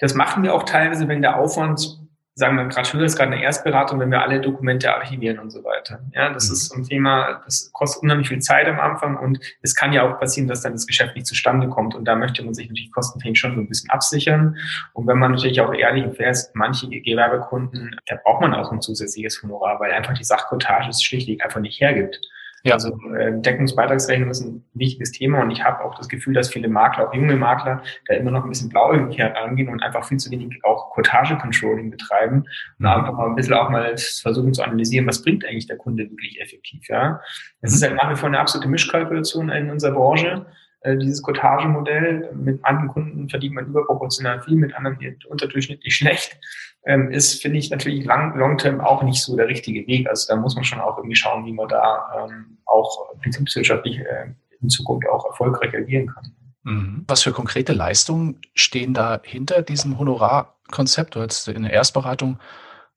Das 0.00 0.14
machen 0.14 0.42
wir 0.42 0.52
auch 0.52 0.64
teilweise, 0.64 1.06
wenn 1.06 1.22
der 1.22 1.38
Aufwand 1.38 2.03
sagen 2.36 2.56
wir 2.56 2.66
gerade 2.66 2.92
höher 2.92 3.04
ist 3.04 3.16
gerade 3.16 3.32
eine 3.32 3.42
Erstberatung, 3.42 4.00
wenn 4.00 4.10
wir 4.10 4.22
alle 4.22 4.40
Dokumente 4.40 4.92
archivieren 4.92 5.38
und 5.38 5.50
so 5.50 5.62
weiter. 5.62 6.00
Ja, 6.12 6.32
das 6.32 6.48
mhm. 6.48 6.52
ist 6.52 6.68
so 6.68 6.74
ein 6.74 6.84
Thema, 6.84 7.42
das 7.44 7.70
kostet 7.72 8.02
unheimlich 8.02 8.28
viel 8.28 8.40
Zeit 8.40 8.66
am 8.66 8.80
Anfang 8.80 9.16
und 9.16 9.38
es 9.62 9.74
kann 9.74 9.92
ja 9.92 10.02
auch 10.02 10.18
passieren, 10.18 10.48
dass 10.48 10.62
dann 10.62 10.72
das 10.72 10.86
Geschäft 10.86 11.14
nicht 11.14 11.26
zustande 11.26 11.68
kommt 11.68 11.94
und 11.94 12.04
da 12.04 12.16
möchte 12.16 12.42
man 12.44 12.54
sich 12.54 12.68
natürlich 12.68 12.92
kostentechnisch 12.92 13.40
schon 13.40 13.54
so 13.54 13.60
ein 13.60 13.68
bisschen 13.68 13.90
absichern. 13.90 14.56
Und 14.92 15.06
wenn 15.06 15.18
man 15.18 15.32
natürlich 15.32 15.60
auch 15.60 15.72
ehrlich 15.72 16.04
und 16.04 16.16
fair 16.16 16.30
ist, 16.30 16.54
manche 16.54 16.88
Gewerbekunden, 16.88 17.96
da 18.06 18.16
braucht 18.22 18.40
man 18.40 18.52
auch 18.52 18.72
ein 18.72 18.80
zusätzliches 18.80 19.40
Honorar, 19.42 19.78
weil 19.78 19.92
einfach 19.92 20.14
die 20.14 20.24
Sachkotage 20.24 20.88
es 20.88 21.02
schlichtweg 21.02 21.44
einfach 21.44 21.60
nicht 21.60 21.80
hergibt. 21.80 22.20
Ja. 22.64 22.74
Also 22.74 22.98
äh, 23.14 23.40
Deckungsbeitragsrechnung 23.40 24.30
ist 24.30 24.40
ein 24.40 24.64
wichtiges 24.72 25.12
Thema 25.12 25.42
und 25.42 25.50
ich 25.50 25.62
habe 25.62 25.84
auch 25.84 25.94
das 25.96 26.08
Gefühl, 26.08 26.32
dass 26.32 26.48
viele 26.48 26.68
Makler, 26.68 27.08
auch 27.08 27.14
junge 27.14 27.36
Makler, 27.36 27.82
da 28.06 28.14
immer 28.14 28.30
noch 28.30 28.42
ein 28.42 28.48
bisschen 28.48 28.70
blauäugig 28.70 29.22
angehen 29.22 29.68
und 29.68 29.82
einfach 29.82 30.04
viel 30.04 30.16
zu 30.16 30.30
wenig 30.30 30.64
auch 30.64 30.90
Cottage-Controlling 30.92 31.90
betreiben 31.90 32.36
und 32.38 32.46
mhm. 32.78 32.86
einfach 32.86 33.12
mal 33.12 33.26
ein 33.26 33.34
bisschen 33.34 33.52
auch 33.52 33.68
mal 33.68 33.94
versuchen 33.98 34.54
zu 34.54 34.62
analysieren, 34.62 35.06
was 35.06 35.22
bringt 35.22 35.44
eigentlich 35.44 35.66
der 35.66 35.76
Kunde 35.76 36.10
wirklich 36.10 36.40
effektiv. 36.40 36.88
Ja, 36.88 37.20
Es 37.60 37.72
mhm. 37.72 37.76
ist 37.76 37.82
halt 37.82 37.96
nach 37.96 38.10
wie 38.10 38.16
vor 38.16 38.28
eine 38.28 38.40
absolute 38.40 38.68
Mischkalkulation 38.68 39.50
in 39.50 39.70
unserer 39.70 39.92
Branche 39.92 40.46
äh, 40.84 40.96
dieses 40.96 41.20
Cottage-Modell. 41.22 42.30
Mit 42.34 42.64
anderen 42.64 42.88
Kunden 42.88 43.28
verdient 43.28 43.54
man 43.54 43.66
überproportional 43.66 44.40
viel, 44.42 44.56
mit 44.56 44.74
anderen 44.74 44.96
unterdurchschnittlich 45.28 45.96
schlecht 45.96 46.38
ähm, 46.86 47.10
ist, 47.10 47.40
finde 47.40 47.58
ich 47.58 47.70
natürlich 47.70 48.04
lang, 48.04 48.36
long-term 48.36 48.80
auch 48.80 49.02
nicht 49.02 49.22
so 49.22 49.36
der 49.36 49.48
richtige 49.48 49.86
Weg. 49.86 50.08
Also 50.08 50.26
da 50.28 50.40
muss 50.40 50.54
man 50.54 50.64
schon 50.64 50.80
auch 50.80 50.98
irgendwie 50.98 51.16
schauen, 51.16 51.46
wie 51.46 51.52
man 51.52 51.68
da 51.68 52.28
ähm, 52.28 52.58
auch 52.66 53.14
betriebswirtschaftlich 53.22 54.00
äh, 54.00 54.32
in 54.60 54.68
Zukunft 54.68 55.08
auch 55.08 55.24
erfolgreich 55.26 55.74
agieren 55.74 56.06
kann. 56.06 56.32
Mhm. 56.64 57.04
Was 57.06 57.22
für 57.22 57.32
konkrete 57.32 57.72
Leistungen 57.72 58.40
stehen 58.54 58.94
da 58.94 59.20
hinter 59.22 59.62
diesem 59.62 59.98
Honorarkonzept? 59.98 61.14
Du 61.14 61.20
hast 61.20 61.48
in 61.48 61.62
der 61.62 61.72
Erstberatung 61.72 62.38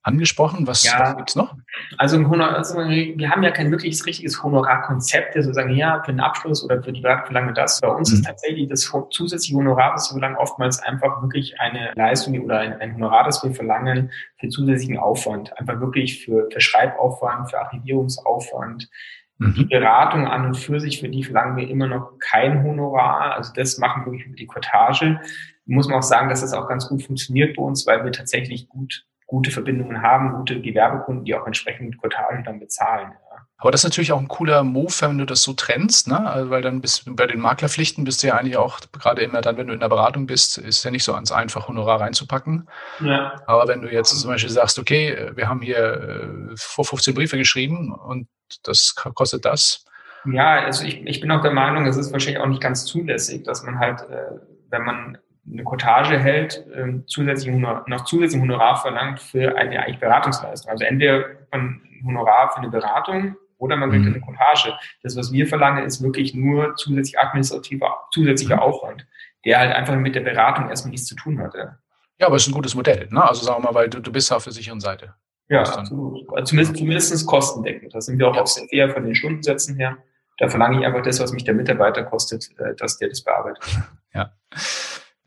angesprochen. 0.08 0.66
Was, 0.66 0.84
ja, 0.84 1.00
was 1.00 1.18
gibt's 1.18 1.36
noch? 1.36 1.56
Also, 1.98 2.18
Honor, 2.18 2.56
also, 2.56 2.78
wir 2.78 3.30
haben 3.30 3.44
ja 3.44 3.52
kein 3.52 3.70
wirkliches 3.70 4.06
richtiges 4.06 4.42
Honorarkonzept, 4.42 5.36
der 5.36 5.44
sozusagen, 5.44 5.76
ja, 5.76 6.02
für 6.04 6.12
den 6.12 6.20
Abschluss 6.20 6.64
oder 6.64 6.82
für 6.82 6.92
die 6.92 7.02
verlangen 7.02 7.54
das. 7.54 7.82
Bei 7.82 7.90
uns 7.90 8.12
mhm. 8.12 8.18
ist 8.18 8.26
tatsächlich 8.26 8.68
das 8.70 8.92
zusätzliche 9.12 9.56
Honorar, 9.56 9.94
das 9.94 10.10
wir 10.10 10.14
verlangen, 10.14 10.38
oftmals 10.38 10.80
einfach 10.80 11.22
wirklich 11.22 11.60
eine 11.60 11.92
Leistung 11.96 12.40
oder 12.40 12.60
ein, 12.60 12.80
ein 12.80 12.96
Honorar, 12.96 13.26
das 13.26 13.44
wir 13.44 13.54
verlangen 13.54 14.12
für 14.40 14.48
zusätzlichen 14.50 14.98
Aufwand. 14.98 15.58
Einfach 15.60 15.80
wirklich 15.80 16.24
für, 16.24 16.50
für 16.52 16.62
Schreibaufwand, 16.62 17.52
für 17.52 17.60
Archivierungsaufwand, 17.60 18.90
mhm. 19.38 19.54
die 19.54 19.66
Beratung 19.66 20.28
an 20.28 20.46
und 20.46 20.58
für 20.58 20.80
sich, 20.80 21.00
für 21.00 21.10
die 21.10 21.24
verlangen 21.24 21.58
wir 21.58 21.70
immer 21.70 21.88
noch 21.88 22.18
kein 22.20 22.64
Honorar. 22.64 23.36
Also 23.36 23.52
das 23.54 23.78
machen 23.78 24.04
wir 24.04 24.14
wirklich 24.14 24.28
über 24.28 24.36
die 24.36 24.48
Cottage. 24.48 25.20
Muss 25.66 25.88
man 25.88 25.98
auch 25.98 26.04
sagen, 26.04 26.30
dass 26.30 26.42
das 26.42 26.54
auch 26.54 26.68
ganz 26.68 26.88
gut 26.88 27.04
funktioniert 27.04 27.58
bei 27.58 27.64
uns, 27.64 27.86
weil 27.86 28.04
wir 28.04 28.12
tatsächlich 28.12 28.70
gut 28.70 29.06
gute 29.28 29.52
Verbindungen 29.52 30.02
haben, 30.02 30.34
gute 30.34 30.62
Gewerbekunden, 30.62 31.26
die 31.26 31.36
auch 31.36 31.46
entsprechend 31.46 31.98
Cottage 32.02 32.44
dann 32.46 32.60
bezahlen. 32.60 33.12
Aber 33.60 33.72
das 33.72 33.82
ist 33.82 33.86
natürlich 33.86 34.12
auch 34.12 34.20
ein 34.20 34.28
cooler 34.28 34.64
Move, 34.64 34.94
wenn 35.00 35.18
du 35.18 35.26
das 35.26 35.42
so 35.42 35.54
trennst, 35.54 36.08
ne? 36.08 36.30
Also, 36.30 36.50
weil 36.52 36.62
dann 36.62 36.80
bist 36.80 37.04
bei 37.16 37.26
den 37.26 37.40
Maklerpflichten 37.40 38.04
bist 38.04 38.22
du 38.22 38.28
ja 38.28 38.36
eigentlich 38.36 38.56
auch, 38.56 38.80
gerade 38.92 39.24
immer 39.24 39.42
dann, 39.42 39.58
wenn 39.58 39.68
du 39.68 39.74
in 39.74 39.80
der 39.80 39.90
Beratung 39.90 40.28
bist, 40.28 40.60
ist 40.60 40.84
ja 40.84 40.92
nicht 40.92 41.04
so 41.04 41.14
ganz 41.14 41.32
einfach, 41.32 41.68
Honorar 41.68 42.00
reinzupacken. 42.00 42.70
Ja. 43.00 43.42
Aber 43.48 43.68
wenn 43.68 43.82
du 43.82 43.92
jetzt 43.92 44.18
zum 44.18 44.30
Beispiel 44.30 44.52
sagst, 44.52 44.78
okay, 44.78 45.32
wir 45.34 45.50
haben 45.50 45.62
hier 45.62 46.54
vor 46.56 46.86
15 46.86 47.16
Briefe 47.16 47.38
geschrieben 47.38 47.92
und 47.92 48.28
das 48.64 48.96
kostet 48.96 49.44
das. 49.44 49.86
Ja, 50.26 50.64
also 50.64 50.86
ich, 50.86 51.06
ich 51.06 51.20
bin 51.20 51.32
auch 51.32 51.42
der 51.42 51.52
Meinung, 51.52 51.86
es 51.86 51.98
ist 51.98 52.12
wahrscheinlich 52.12 52.42
auch 52.42 52.48
nicht 52.48 52.62
ganz 52.62 52.86
zulässig, 52.86 53.44
dass 53.44 53.64
man 53.64 53.80
halt, 53.80 54.02
äh, 54.02 54.40
wenn 54.70 54.84
man 54.84 55.18
eine 55.52 55.64
Cottage 55.64 56.20
hält, 56.20 56.66
ähm, 56.76 57.04
zusätzlich 57.08 57.56
noch 57.56 58.06
zusätzlich 58.06 58.42
Honorar 58.42 58.78
verlangt 58.78 59.20
für 59.20 59.58
eine 59.58 59.82
eigentlich 59.82 60.00
Beratungsleistung. 60.00 60.72
Also 60.72 60.84
entweder 60.84 61.26
man 61.52 61.82
Honorar 62.06 62.52
für 62.52 62.60
eine 62.60 62.70
Beratung 62.70 63.36
oder 63.58 63.76
man 63.76 63.90
kriegt 63.90 64.06
mhm. 64.06 64.14
eine 64.14 64.22
Cottage. 64.22 64.74
Das, 65.04 65.16
was 65.16 65.32
wir 65.32 65.48
verlangen, 65.48 65.86
ist 65.86 66.02
wirklich 66.02 66.34
nur 66.34 66.76
zusätzlich 66.76 67.20
administrativer, 67.20 68.08
zusätzlicher 68.12 68.58
mhm. 68.58 68.62
Aufwand, 68.62 69.08
der 69.46 69.60
halt 69.60 69.74
einfach 69.74 69.96
mit 69.96 70.16
der 70.16 70.22
Beratung 70.22 70.70
erstmal 70.70 70.92
nichts 70.92 71.08
zu 71.08 71.16
tun 71.16 71.42
hatte. 71.42 71.78
Ja, 72.20 72.28
aber 72.28 72.36
es 72.36 72.44
ist 72.44 72.50
ein 72.50 72.54
gutes 72.54 72.76
Modell, 72.76 73.08
ne? 73.12 73.24
Also 73.24 73.46
sagen 73.46 73.64
wir 73.64 73.72
mal, 73.72 73.76
weil 73.76 73.90
du, 73.90 74.00
du 74.00 74.12
bist 74.12 74.32
auf 74.32 74.44
der 74.44 74.54
sicheren 74.54 74.80
Seite. 74.80 75.14
Ja, 75.50 75.62
absolut. 75.62 76.28
Also 76.34 76.46
zumindest, 76.46 76.78
zumindest 76.78 77.28
kostendeckend. 77.28 77.94
Das 77.96 78.08
sind 78.08 78.20
wir 78.20 78.28
auch 78.28 78.36
ja. 78.36 78.64
eher 78.70 78.90
von 78.90 79.06
den 79.06 79.16
Stundensätzen 79.16 79.78
her. 79.78 79.98
Da 80.40 80.50
verlange 80.50 80.80
ich 80.80 80.86
einfach 80.86 81.02
das, 81.04 81.20
was 81.20 81.32
mich 81.32 81.46
der 81.46 81.54
Mitarbeiter 81.54 82.04
kostet, 82.04 82.50
äh, 82.60 82.76
dass 82.76 82.98
der 82.98 83.10
das 83.10 83.24
bearbeitet. 83.24 83.64
Ja. 84.14 84.32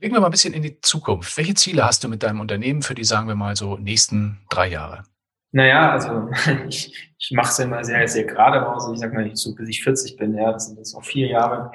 Blicken 0.00 0.16
wir 0.16 0.20
mal 0.20 0.28
ein 0.28 0.32
bisschen 0.32 0.54
in 0.54 0.62
die 0.62 0.80
Zukunft. 0.80 1.36
Welche 1.36 1.52
Ziele 1.52 1.84
hast 1.84 2.02
du 2.02 2.08
mit 2.08 2.22
deinem 2.22 2.40
Unternehmen 2.40 2.80
für 2.80 2.94
die, 2.94 3.04
sagen 3.04 3.28
wir 3.28 3.34
mal, 3.34 3.54
so 3.54 3.76
nächsten 3.76 4.38
drei 4.48 4.68
Jahre? 4.68 5.02
Naja, 5.52 5.92
also 5.92 6.30
ich, 6.68 7.12
ich 7.18 7.30
mache 7.32 7.50
es 7.50 7.58
ja 7.58 7.66
immer 7.66 7.84
sehr, 7.84 8.08
sehr 8.08 8.24
gerade 8.24 8.60
raus. 8.60 8.88
Ich 8.90 8.98
sage 8.98 9.14
mal 9.14 9.24
nicht 9.24 9.36
so, 9.36 9.54
bis 9.54 9.68
ich 9.68 9.84
40 9.84 10.16
bin, 10.16 10.34
ja, 10.34 10.52
das 10.52 10.68
sind 10.68 10.78
jetzt 10.78 10.94
noch 10.94 11.04
vier 11.04 11.26
Jahre. 11.26 11.70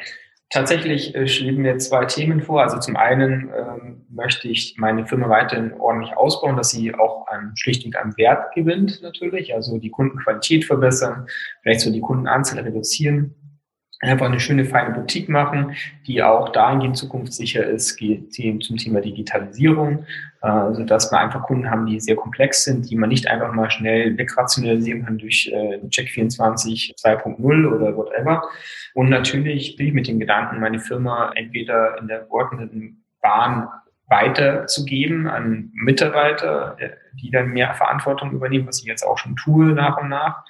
Tatsächlich 0.49 1.13
äh, 1.13 1.27
schweben 1.27 1.61
mir 1.61 1.77
zwei 1.77 2.05
Themen 2.05 2.41
vor. 2.41 2.63
Also 2.63 2.79
zum 2.79 2.95
einen 2.95 3.51
ähm, 3.55 4.07
möchte 4.09 4.47
ich 4.47 4.75
meine 4.79 5.05
Firma 5.05 5.29
weiterhin 5.29 5.73
ordentlich 5.73 6.17
ausbauen, 6.17 6.57
dass 6.57 6.71
sie 6.71 6.95
auch 6.95 7.27
an, 7.27 7.51
schlichtweg 7.55 7.95
an 7.95 8.17
Wert 8.17 8.55
gewinnt 8.55 9.03
natürlich. 9.03 9.53
Also 9.53 9.77
die 9.77 9.91
Kundenqualität 9.91 10.65
verbessern, 10.65 11.27
vielleicht 11.61 11.81
so 11.81 11.91
die 11.91 12.01
Kundenanzahl 12.01 12.63
reduzieren 12.63 13.35
einfach 14.05 14.25
eine 14.25 14.39
schöne, 14.39 14.65
feine 14.65 14.93
Boutique 14.93 15.29
machen, 15.29 15.75
die 16.07 16.23
auch 16.23 16.49
dahingehend 16.49 16.97
zukunftssicher 16.97 17.65
ist, 17.65 17.97
zum 17.97 18.77
Thema 18.77 19.01
Digitalisierung, 19.01 20.05
also 20.41 20.83
dass 20.83 21.11
wir 21.11 21.19
einfach 21.19 21.43
Kunden 21.43 21.69
haben, 21.69 21.85
die 21.85 21.99
sehr 21.99 22.15
komplex 22.15 22.63
sind, 22.63 22.89
die 22.89 22.95
man 22.95 23.09
nicht 23.09 23.27
einfach 23.27 23.51
mal 23.51 23.71
schnell 23.71 24.17
wegrationalisieren 24.17 25.05
kann 25.05 25.17
durch 25.17 25.51
äh, 25.51 25.79
Check24 25.87 26.95
2.0 26.95 27.67
oder 27.67 27.95
whatever. 27.97 28.43
Und 28.93 29.09
natürlich 29.09 29.75
bin 29.75 29.87
ich 29.87 29.93
mit 29.93 30.07
dem 30.07 30.19
Gedanken, 30.19 30.59
meine 30.59 30.79
Firma 30.79 31.31
entweder 31.35 31.97
in 31.99 32.07
der 32.07 32.21
geordneten 32.21 33.03
Bahn 33.21 33.67
weiterzugeben 34.07 35.27
an 35.27 35.71
Mitarbeiter, 35.73 36.77
äh, 36.79 36.89
die 37.21 37.31
dann 37.31 37.49
mehr 37.49 37.73
Verantwortung 37.73 38.31
übernehmen, 38.31 38.67
was 38.67 38.79
ich 38.79 38.85
jetzt 38.85 39.03
auch 39.03 39.17
schon 39.17 39.35
tue 39.35 39.67
nach 39.67 39.97
und 39.97 40.09
nach. 40.09 40.43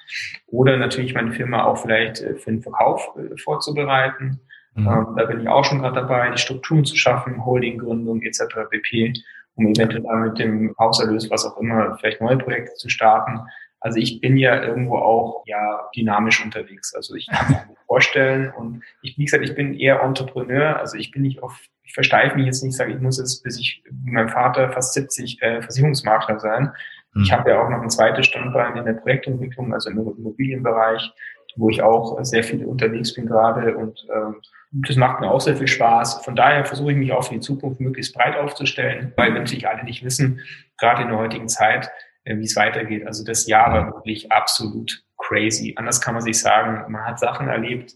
Oder 0.47 0.77
natürlich 0.77 1.13
meine 1.13 1.31
Firma 1.31 1.63
auch 1.63 1.77
vielleicht 1.77 2.21
äh, 2.21 2.35
für 2.35 2.51
den 2.51 2.61
Verkauf 2.61 3.11
äh, 3.17 3.37
vorzubereiten. 3.37 4.41
Mhm. 4.75 4.87
Ähm, 4.87 5.07
da 5.17 5.25
bin 5.25 5.41
ich 5.41 5.47
auch 5.47 5.65
schon 5.65 5.79
gerade 5.79 6.01
dabei, 6.01 6.29
die 6.31 6.37
Strukturen 6.37 6.85
zu 6.85 6.95
schaffen, 6.95 7.45
Holdinggründung 7.45 8.21
etc. 8.21 8.69
pp, 8.69 9.13
um 9.55 9.67
eventuell 9.67 10.17
mit 10.17 10.39
dem 10.39 10.75
Hauserlös, 10.77 11.29
was 11.31 11.45
auch 11.45 11.57
immer, 11.57 11.97
vielleicht 11.97 12.21
neue 12.21 12.37
Projekte 12.37 12.73
zu 12.75 12.89
starten. 12.89 13.39
Also 13.79 13.99
ich 13.99 14.19
bin 14.19 14.35
ja 14.35 14.63
irgendwo 14.63 14.97
auch 14.97 15.43
ja 15.45 15.89
dynamisch 15.95 16.43
unterwegs. 16.43 16.93
Also 16.95 17.15
ich 17.15 17.27
kann 17.27 17.51
mir 17.51 17.75
vorstellen 17.87 18.51
und 18.57 18.83
ich, 19.01 19.17
wie 19.17 19.25
gesagt, 19.25 19.43
ich 19.43 19.55
bin 19.55 19.73
eher 19.75 20.01
Entrepreneur. 20.01 20.79
Also 20.79 20.97
ich 20.97 21.11
bin 21.11 21.21
nicht 21.21 21.43
auf 21.43 21.61
ich 21.85 21.93
versteife 21.93 22.35
mich 22.35 22.47
jetzt 22.47 22.63
nicht, 22.63 22.75
sage 22.75 22.93
ich 22.93 22.99
muss 22.99 23.19
jetzt, 23.19 23.43
bis 23.43 23.59
ich 23.59 23.83
wie 23.89 24.11
mein 24.11 24.29
Vater 24.29 24.71
fast 24.71 24.93
70 24.93 25.41
äh, 25.41 25.61
Versicherungsmakler 25.61 26.39
sein. 26.39 26.71
Mhm. 27.13 27.23
Ich 27.23 27.31
habe 27.31 27.49
ja 27.49 27.61
auch 27.61 27.69
noch 27.69 27.81
ein 27.81 27.89
zweites 27.89 28.25
Standbein 28.25 28.75
in 28.77 28.85
der 28.85 28.93
Projektentwicklung, 28.93 29.73
also 29.73 29.89
im 29.89 29.99
Immobilienbereich, 29.99 31.11
wo 31.55 31.69
ich 31.69 31.81
auch 31.81 32.17
sehr 32.23 32.43
viel 32.43 32.65
unterwegs 32.65 33.13
bin 33.13 33.27
gerade 33.27 33.77
und 33.77 34.05
ähm, 34.13 34.41
das 34.71 34.97
macht 34.97 35.21
mir 35.21 35.31
auch 35.31 35.39
sehr 35.39 35.55
viel 35.55 35.67
Spaß. 35.67 36.25
Von 36.25 36.35
daher 36.35 36.65
versuche 36.65 36.91
ich 36.91 36.97
mich 36.97 37.13
auch 37.13 37.23
für 37.23 37.35
die 37.35 37.39
Zukunft 37.39 37.79
möglichst 37.79 38.13
breit 38.13 38.35
aufzustellen, 38.35 39.13
weil 39.15 39.31
natürlich 39.31 39.67
alle 39.67 39.83
nicht 39.85 40.03
wissen, 40.03 40.41
gerade 40.77 41.03
in 41.03 41.09
der 41.09 41.17
heutigen 41.17 41.47
Zeit, 41.47 41.89
äh, 42.25 42.35
wie 42.37 42.43
es 42.43 42.55
weitergeht. 42.57 43.07
Also 43.07 43.23
das 43.23 43.47
Jahr 43.47 43.71
war 43.71 43.93
wirklich 43.93 44.31
absolut 44.31 45.03
crazy. 45.17 45.73
Anders 45.77 46.01
kann 46.01 46.13
man 46.13 46.23
sich 46.23 46.39
sagen, 46.39 46.91
man 46.91 47.05
hat 47.05 47.19
Sachen 47.19 47.47
erlebt, 47.47 47.95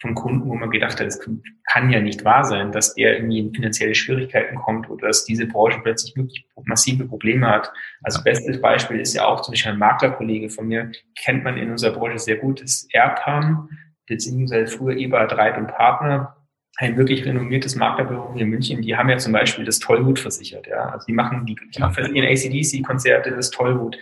von 0.00 0.14
Kunden, 0.14 0.48
wo 0.48 0.54
man 0.54 0.70
gedacht 0.70 1.00
hat, 1.00 1.06
es 1.06 1.20
kann 1.64 1.90
ja 1.90 2.00
nicht 2.00 2.24
wahr 2.24 2.44
sein, 2.44 2.70
dass 2.70 2.94
der 2.94 3.16
irgendwie 3.16 3.40
in 3.40 3.54
finanzielle 3.54 3.94
Schwierigkeiten 3.94 4.56
kommt 4.56 4.88
oder 4.88 5.08
dass 5.08 5.24
diese 5.24 5.46
Branche 5.46 5.80
plötzlich 5.82 6.16
wirklich 6.16 6.46
massive 6.64 7.04
Probleme 7.06 7.48
hat. 7.48 7.72
Also 8.02 8.22
bestes 8.22 8.60
Beispiel 8.60 9.00
ist 9.00 9.14
ja 9.14 9.26
auch 9.26 9.42
zum 9.42 9.52
Beispiel 9.52 9.72
ein 9.72 9.78
Maklerkollege 9.78 10.50
von 10.50 10.68
mir, 10.68 10.92
kennt 11.16 11.44
man 11.44 11.56
in 11.56 11.70
unserer 11.70 11.92
Branche 11.92 12.18
sehr 12.18 12.36
gut, 12.36 12.60
ist 12.60 12.92
Erpam, 12.94 13.68
beziehungsweise 14.06 14.76
früher 14.76 14.96
Eberhard 14.96 15.36
Reit 15.36 15.58
und 15.58 15.68
Partner, 15.68 16.36
ein 16.76 16.96
wirklich 16.96 17.24
renommiertes 17.24 17.74
Maklerbüro 17.74 18.34
hier 18.34 18.42
in 18.42 18.50
München, 18.50 18.82
die 18.82 18.96
haben 18.96 19.08
ja 19.08 19.18
zum 19.18 19.32
Beispiel 19.32 19.64
das 19.64 19.80
Tollwut 19.80 20.20
versichert, 20.20 20.68
ja. 20.68 20.90
Also 20.90 21.06
die 21.06 21.12
machen 21.12 21.44
die, 21.44 21.56
die 21.56 21.80
versichern 21.80 22.24
ACDC-Konzerte, 22.24 23.32
das 23.32 23.50
Tollwut. 23.50 23.98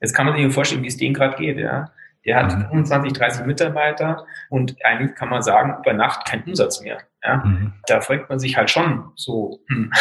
Jetzt 0.00 0.12
kann 0.12 0.26
man 0.26 0.36
sich 0.36 0.52
vorstellen, 0.52 0.82
wie 0.82 0.88
es 0.88 0.96
denen 0.96 1.14
gerade 1.14 1.36
geht, 1.36 1.58
ja. 1.58 1.92
Der 2.26 2.36
hat 2.36 2.52
25, 2.52 3.12
mhm. 3.12 3.14
30 3.14 3.46
Mitarbeiter 3.46 4.26
und 4.50 4.76
eigentlich 4.84 5.14
kann 5.14 5.28
man 5.28 5.42
sagen, 5.42 5.76
über 5.80 5.92
Nacht 5.92 6.26
kein 6.26 6.42
Umsatz 6.42 6.80
mehr. 6.80 6.98
Ja? 7.22 7.36
Mhm. 7.36 7.72
Da 7.86 8.00
fragt 8.00 8.28
man 8.28 8.38
sich 8.38 8.56
halt 8.56 8.70
schon 8.70 9.12
so, 9.14 9.60
hm, 9.68 9.92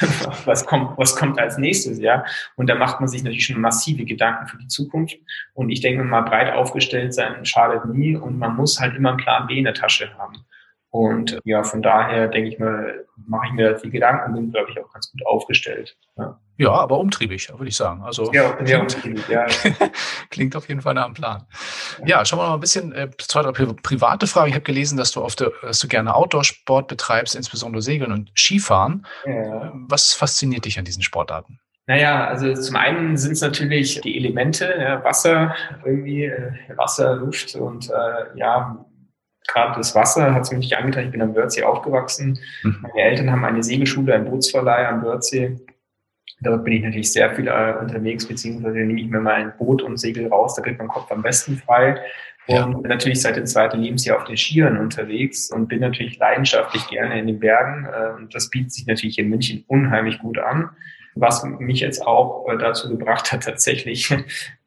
was 0.44 0.66
kommt, 0.66 0.96
was 0.98 1.16
kommt 1.16 1.38
als 1.38 1.58
nächstes, 1.58 1.98
ja? 1.98 2.24
Und 2.56 2.68
da 2.68 2.74
macht 2.74 3.00
man 3.00 3.08
sich 3.08 3.22
natürlich 3.22 3.46
schon 3.46 3.60
massive 3.60 4.04
Gedanken 4.04 4.46
für 4.46 4.58
die 4.58 4.68
Zukunft. 4.68 5.16
Und 5.54 5.70
ich 5.70 5.80
denke 5.80 6.04
mal, 6.04 6.22
breit 6.22 6.52
aufgestellt 6.52 7.14
sein 7.14 7.44
schadet 7.44 7.84
nie 7.86 8.16
und 8.16 8.38
man 8.38 8.56
muss 8.56 8.80
halt 8.80 8.94
immer 8.94 9.10
einen 9.10 9.18
Plan 9.18 9.46
B 9.46 9.58
in 9.58 9.64
der 9.64 9.74
Tasche 9.74 10.10
haben. 10.18 10.44
Und 10.96 11.38
ja, 11.44 11.62
von 11.62 11.82
daher 11.82 12.28
denke 12.28 12.48
ich 12.48 12.58
mal, 12.58 13.04
mache 13.26 13.48
ich 13.48 13.52
mir 13.52 13.74
die 13.74 13.90
Gedanken, 13.90 14.32
bin, 14.32 14.50
glaube 14.50 14.70
ich, 14.70 14.82
auch 14.82 14.90
ganz 14.90 15.12
gut 15.12 15.26
aufgestellt. 15.26 15.94
Ja, 16.16 16.40
ja 16.56 16.70
aber 16.70 16.98
umtriebig, 16.98 17.50
würde 17.50 17.68
ich 17.68 17.76
sagen. 17.76 18.02
Also 18.02 18.32
ja, 18.32 18.56
sehr 18.64 18.80
umtriebig, 18.80 19.28
ja. 19.28 19.44
klingt 20.30 20.56
auf 20.56 20.68
jeden 20.68 20.80
Fall 20.80 20.94
nach 20.94 21.04
einem 21.04 21.12
Plan. 21.12 21.44
Ja, 22.06 22.24
schauen 22.24 22.38
wir 22.38 22.48
mal 22.48 22.54
ein 22.54 22.60
bisschen, 22.60 22.92
äh, 22.92 23.10
zwei, 23.18 23.42
drei 23.42 23.52
private 23.52 24.26
Fragen. 24.26 24.48
Ich 24.48 24.54
habe 24.54 24.64
gelesen, 24.64 24.96
dass 24.96 25.12
du 25.12 25.22
oft, 25.22 25.44
dass 25.62 25.80
du 25.80 25.86
gerne 25.86 26.14
Outdoor-Sport 26.14 26.88
betreibst, 26.88 27.36
insbesondere 27.36 27.82
Segeln 27.82 28.10
und 28.10 28.32
Skifahren. 28.34 29.06
Ja. 29.26 29.72
Was 29.74 30.14
fasziniert 30.14 30.64
dich 30.64 30.78
an 30.78 30.86
diesen 30.86 31.02
Sportarten? 31.02 31.60
Naja, 31.88 32.26
also 32.26 32.52
zum 32.54 32.74
einen 32.74 33.16
sind 33.16 33.32
es 33.32 33.42
natürlich 33.42 34.00
die 34.00 34.16
Elemente, 34.16 34.74
ja, 34.76 35.04
Wasser, 35.04 35.54
irgendwie 35.84 36.24
äh, 36.24 36.52
Wasser, 36.74 37.14
Luft 37.16 37.54
und 37.54 37.90
äh, 37.90 38.38
ja, 38.38 38.84
gerade 39.48 39.76
das 39.76 39.94
Wasser 39.94 40.34
hat 40.34 40.42
es 40.42 40.52
mir 40.52 40.58
nicht 40.58 40.76
angetan. 40.76 41.04
Ich 41.04 41.10
bin 41.10 41.22
am 41.22 41.34
Wörthsee 41.34 41.62
aufgewachsen. 41.62 42.38
Mhm. 42.62 42.78
Meine 42.82 43.08
Eltern 43.08 43.30
haben 43.30 43.44
eine 43.44 43.62
Segelschule, 43.62 44.14
einen 44.14 44.30
Bootsverleih 44.30 44.88
am 44.88 45.02
Wörthsee. 45.02 45.56
Dort 46.40 46.64
bin 46.64 46.74
ich 46.74 46.82
natürlich 46.82 47.12
sehr 47.12 47.34
viel 47.34 47.48
äh, 47.48 47.74
unterwegs, 47.80 48.26
beziehungsweise 48.26 48.76
nehme 48.76 49.00
ich 49.00 49.08
mir 49.08 49.20
mal 49.20 49.34
ein 49.34 49.52
Boot 49.56 49.82
und 49.82 49.96
segel 49.96 50.28
raus, 50.28 50.54
da 50.54 50.62
kriegt 50.62 50.78
man 50.78 50.88
Kopf 50.88 51.10
am 51.10 51.22
besten 51.22 51.56
frei. 51.56 51.98
Und 52.46 52.54
ja. 52.54 52.66
natürlich 52.66 53.22
seit 53.22 53.36
dem 53.36 53.46
zweiten 53.46 53.80
Lebensjahr 53.80 54.18
auf 54.18 54.24
den 54.24 54.36
Skiern 54.36 54.76
unterwegs 54.76 55.50
und 55.50 55.66
bin 55.68 55.80
natürlich 55.80 56.18
leidenschaftlich 56.18 56.86
gerne 56.88 57.18
in 57.18 57.26
den 57.26 57.40
Bergen. 57.40 57.86
Äh, 57.86 58.16
und 58.16 58.34
das 58.34 58.50
bietet 58.50 58.72
sich 58.72 58.86
natürlich 58.86 59.18
in 59.18 59.30
München 59.30 59.64
unheimlich 59.66 60.18
gut 60.18 60.38
an 60.38 60.70
was 61.16 61.42
mich 61.44 61.80
jetzt 61.80 62.06
auch 62.06 62.46
äh, 62.48 62.58
dazu 62.58 62.88
gebracht 62.90 63.32
hat, 63.32 63.44
tatsächlich, 63.44 64.14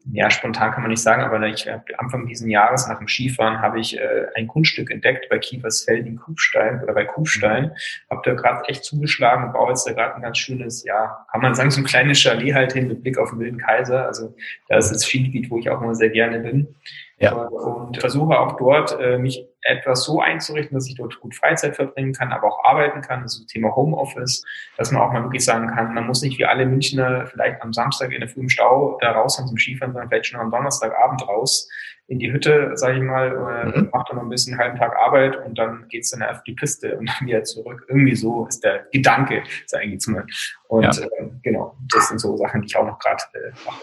ja, 0.06 0.32
spontan 0.32 0.72
kann 0.72 0.82
man 0.82 0.92
nicht 0.92 1.02
sagen, 1.02 1.22
aber 1.24 1.46
ich 1.48 1.68
habe 1.68 1.84
Anfang 1.98 2.26
diesen 2.26 2.50
Jahres 2.50 2.88
nach 2.88 2.98
dem 2.98 3.08
Skifahren 3.08 3.62
habe 3.62 3.80
ich 3.80 3.98
äh, 3.98 4.28
ein 4.36 4.48
Grundstück 4.48 4.90
entdeckt 4.90 5.28
bei 5.30 5.38
Kiefersfeld 5.38 6.08
in 6.08 6.16
Kufstein 6.16 6.82
oder 6.82 6.94
bei 6.94 7.06
Kufstein. 7.06 7.66
Mhm. 7.66 7.72
Habe 8.10 8.22
da 8.24 8.34
gerade 8.34 8.70
echt 8.70 8.86
zugeschlagen 8.86 9.46
und 9.46 9.54
baue 9.54 9.70
jetzt 9.70 9.86
da 9.86 9.92
gerade 9.92 10.16
ein 10.16 10.22
ganz 10.22 10.38
schönes, 10.38 10.84
ja, 10.86 11.26
kann 11.32 11.42
man 11.42 11.54
sagen, 11.54 11.70
so 11.70 11.82
ein 11.82 11.86
kleines 11.86 12.20
Chalet 12.20 12.54
halt 12.54 12.74
hin 12.74 12.88
mit 12.88 13.04
Blick 13.04 13.18
auf 13.18 13.32
den 13.32 13.40
Wilden 13.40 13.60
Kaiser. 13.60 14.06
Also 14.06 14.34
da 14.70 14.78
ist 14.78 14.90
das 14.90 15.06
Skigebiet, 15.06 15.52
wo 15.52 15.58
ich 15.58 15.70
auch 15.70 15.82
immer 15.82 15.96
sehr 15.96 16.10
gerne 16.10 16.40
bin. 16.40 16.76
Ja. 17.18 17.34
Und 17.34 17.98
versuche 17.98 18.40
auch 18.40 18.56
dort, 18.58 18.98
äh, 19.00 19.18
mich 19.18 19.46
etwas 19.64 20.04
so 20.04 20.22
einzurichten, 20.22 20.76
dass 20.76 20.88
ich 20.88 20.96
dort 20.96 21.20
gut 21.20 21.36
Freizeit 21.36 21.76
verbringen 21.76 22.14
kann, 22.14 22.32
aber 22.32 22.48
auch 22.48 22.64
arbeiten 22.64 23.02
kann. 23.02 23.24
Das 23.24 23.34
ist 23.34 23.44
das 23.44 23.48
Thema 23.48 23.76
Homeoffice, 23.76 24.44
dass 24.78 24.92
man 24.92 25.02
auch 25.02 25.12
mal 25.12 25.24
wirklich 25.24 25.46
sagen 25.46 25.68
kann, 25.68 25.94
man 25.94 26.08
muss 26.08 26.22
nicht 26.22 26.40
wie 26.40 26.46
alle 26.46 26.66
Münchner 26.66 27.28
vielleicht 27.28 27.62
am 27.62 27.74
Samstag 27.74 28.12
in 28.12 28.22
der 28.22 28.30
frühen 28.30 28.50
Stau 28.50 28.98
da 29.02 29.12
raus 29.12 29.36
zum 29.36 29.58
Skifahren, 29.58 29.94
sondern 29.94 30.10
vielleicht 30.10 30.28
schon 30.28 30.40
am 30.40 30.52
Donnerstagabend 30.52 31.28
raus 31.28 31.70
in 32.10 32.18
die 32.18 32.32
Hütte, 32.32 32.72
sage 32.74 32.98
ich 32.98 33.04
mal, 33.04 33.72
mhm. 33.76 33.90
macht 33.94 34.10
dann 34.10 34.18
noch 34.18 34.24
ein 34.24 34.30
bisschen 34.30 34.54
einen 34.54 34.62
halben 34.62 34.80
Tag 34.80 34.96
Arbeit 34.98 35.38
und 35.46 35.58
dann 35.58 35.88
geht's 35.90 36.10
dann 36.10 36.24
auf 36.24 36.42
die 36.44 36.54
Piste 36.54 36.98
und 36.98 37.08
dann 37.08 37.28
wieder 37.28 37.44
zurück. 37.44 37.86
Irgendwie 37.88 38.16
so 38.16 38.48
ist 38.48 38.64
der 38.64 38.88
Gedanke, 38.92 39.44
sage 39.68 39.86
ich 39.86 39.92
jetzt 39.94 40.08
mal. 40.08 40.26
Und 40.68 40.84
ja. 40.84 41.04
äh, 41.04 41.30
genau, 41.44 41.78
das 41.94 42.10
sind 42.10 42.20
so 42.20 42.36
Sachen, 42.36 42.62
die 42.62 42.68
ich 42.68 42.76
auch 42.76 42.86
noch 42.86 42.98
gerade 42.98 43.24
äh, 43.36 43.52
mache. 43.66 43.82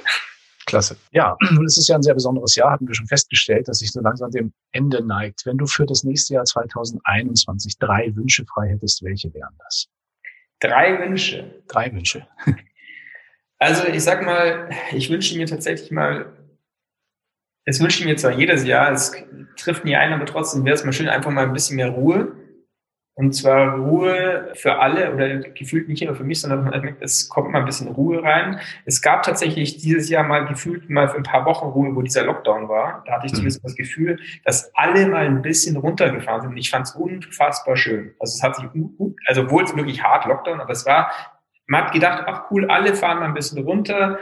Klasse. 0.66 0.96
Ja, 1.12 1.37
nun 1.50 1.64
ist 1.64 1.79
es 1.79 1.88
ja 1.88 1.96
ein 1.96 2.02
sehr 2.02 2.14
besonderes 2.14 2.55
Jahr, 2.57 2.72
hatten 2.72 2.87
wir 2.87 2.94
schon 2.94 3.07
festgestellt, 3.07 3.68
dass 3.68 3.79
sich 3.79 3.92
so 3.92 4.00
langsam 4.00 4.31
dem 4.31 4.52
Ende 4.72 5.05
neigt. 5.05 5.46
Wenn 5.46 5.57
du 5.57 5.66
für 5.66 5.87
das 5.87 6.05
nächste 6.05 6.35
Jahr 6.35 6.44
2021 6.44 7.79
drei 7.79 8.14
Wünsche 8.14 8.44
frei 8.44 8.68
hättest, 8.68 9.02
welche 9.02 9.33
wären 9.33 9.55
das? 9.59 9.87
Drei 10.61 10.98
Wünsche. 10.98 11.62
Drei 11.68 11.92
Wünsche. 11.92 12.26
Also 13.59 13.87
ich 13.87 14.02
sag 14.05 14.22
mal, 14.22 14.68
ich 14.92 15.09
wünsche 15.09 15.35
mir 15.35 15.46
tatsächlich 15.46 15.90
mal, 15.90 16.31
es 17.64 17.81
wünsche 17.81 18.00
ich 18.00 18.05
mir 18.05 18.16
zwar 18.16 18.33
jedes 18.33 18.66
Jahr, 18.66 18.92
es 18.92 19.12
trifft 19.57 19.87
nie 19.87 19.96
ein, 19.96 20.12
aber 20.12 20.26
trotzdem 20.26 20.66
wäre 20.66 20.74
es 20.74 20.85
mal 20.85 20.92
schön, 20.92 21.09
einfach 21.09 21.31
mal 21.31 21.46
ein 21.46 21.55
bisschen 21.55 21.76
mehr 21.76 21.88
Ruhe 21.88 22.36
und 23.18 23.33
zwar 23.33 23.79
Ruhe 23.79 24.52
für 24.57 24.79
alle 24.79 25.14
oder 25.14 25.38
gefühlt 25.38 25.88
nicht 25.88 26.05
nur 26.05 26.14
für 26.14 26.22
mich, 26.22 26.42
sondern 26.42 26.96
es 27.00 27.31
kommt 27.31 27.50
mal 27.50 27.61
ein 27.61 27.64
bisschen 27.64 27.88
Ruhe 27.88 28.22
rein. 28.22 28.61
Es 28.85 29.00
gab 29.00 29.22
tatsächlich 29.22 29.79
dieses 29.79 30.11
Jahr 30.11 30.22
mal 30.22 30.46
gefühlt 30.46 30.90
mal 30.90 31.09
für 31.09 31.16
ein 31.16 31.22
paar 31.22 31.46
Wochen 31.46 31.64
Ruhe, 31.64 31.96
wo 31.96 32.02
dieser 32.02 32.26
Lockdown 32.26 32.68
war. 32.68 33.02
Da 33.07 33.14
hatte 33.14 33.24
ich 33.24 33.33
mhm. 33.33 33.37
zumindest 33.37 33.64
das 33.64 33.74
Gefühl, 33.74 34.20
dass 34.44 34.70
alle 34.74 35.09
mal 35.09 35.24
ein 35.24 35.40
bisschen 35.40 35.79
runtergefahren 35.79 36.42
sind. 36.42 36.50
Und 36.50 36.57
ich 36.59 36.68
fand 36.68 36.88
es 36.88 36.94
unfassbar 36.94 37.79
schön. 37.79 38.12
Also 38.20 38.35
es 38.37 38.42
hat 38.42 38.57
sich 38.57 38.70
gut, 38.70 39.16
also 39.24 39.44
obwohl 39.44 39.64
es 39.64 39.74
wirklich 39.74 40.02
hart 40.02 40.26
Lockdown, 40.26 40.61
aber 40.61 40.72
es 40.72 40.85
war, 40.85 41.11
man 41.66 41.85
hat 41.85 41.92
gedacht, 41.92 42.24
ach 42.26 42.50
cool, 42.50 42.70
alle 42.70 42.94
fahren 42.94 43.20
mal 43.20 43.29
ein 43.29 43.35
bisschen 43.35 43.64
runter 43.64 44.18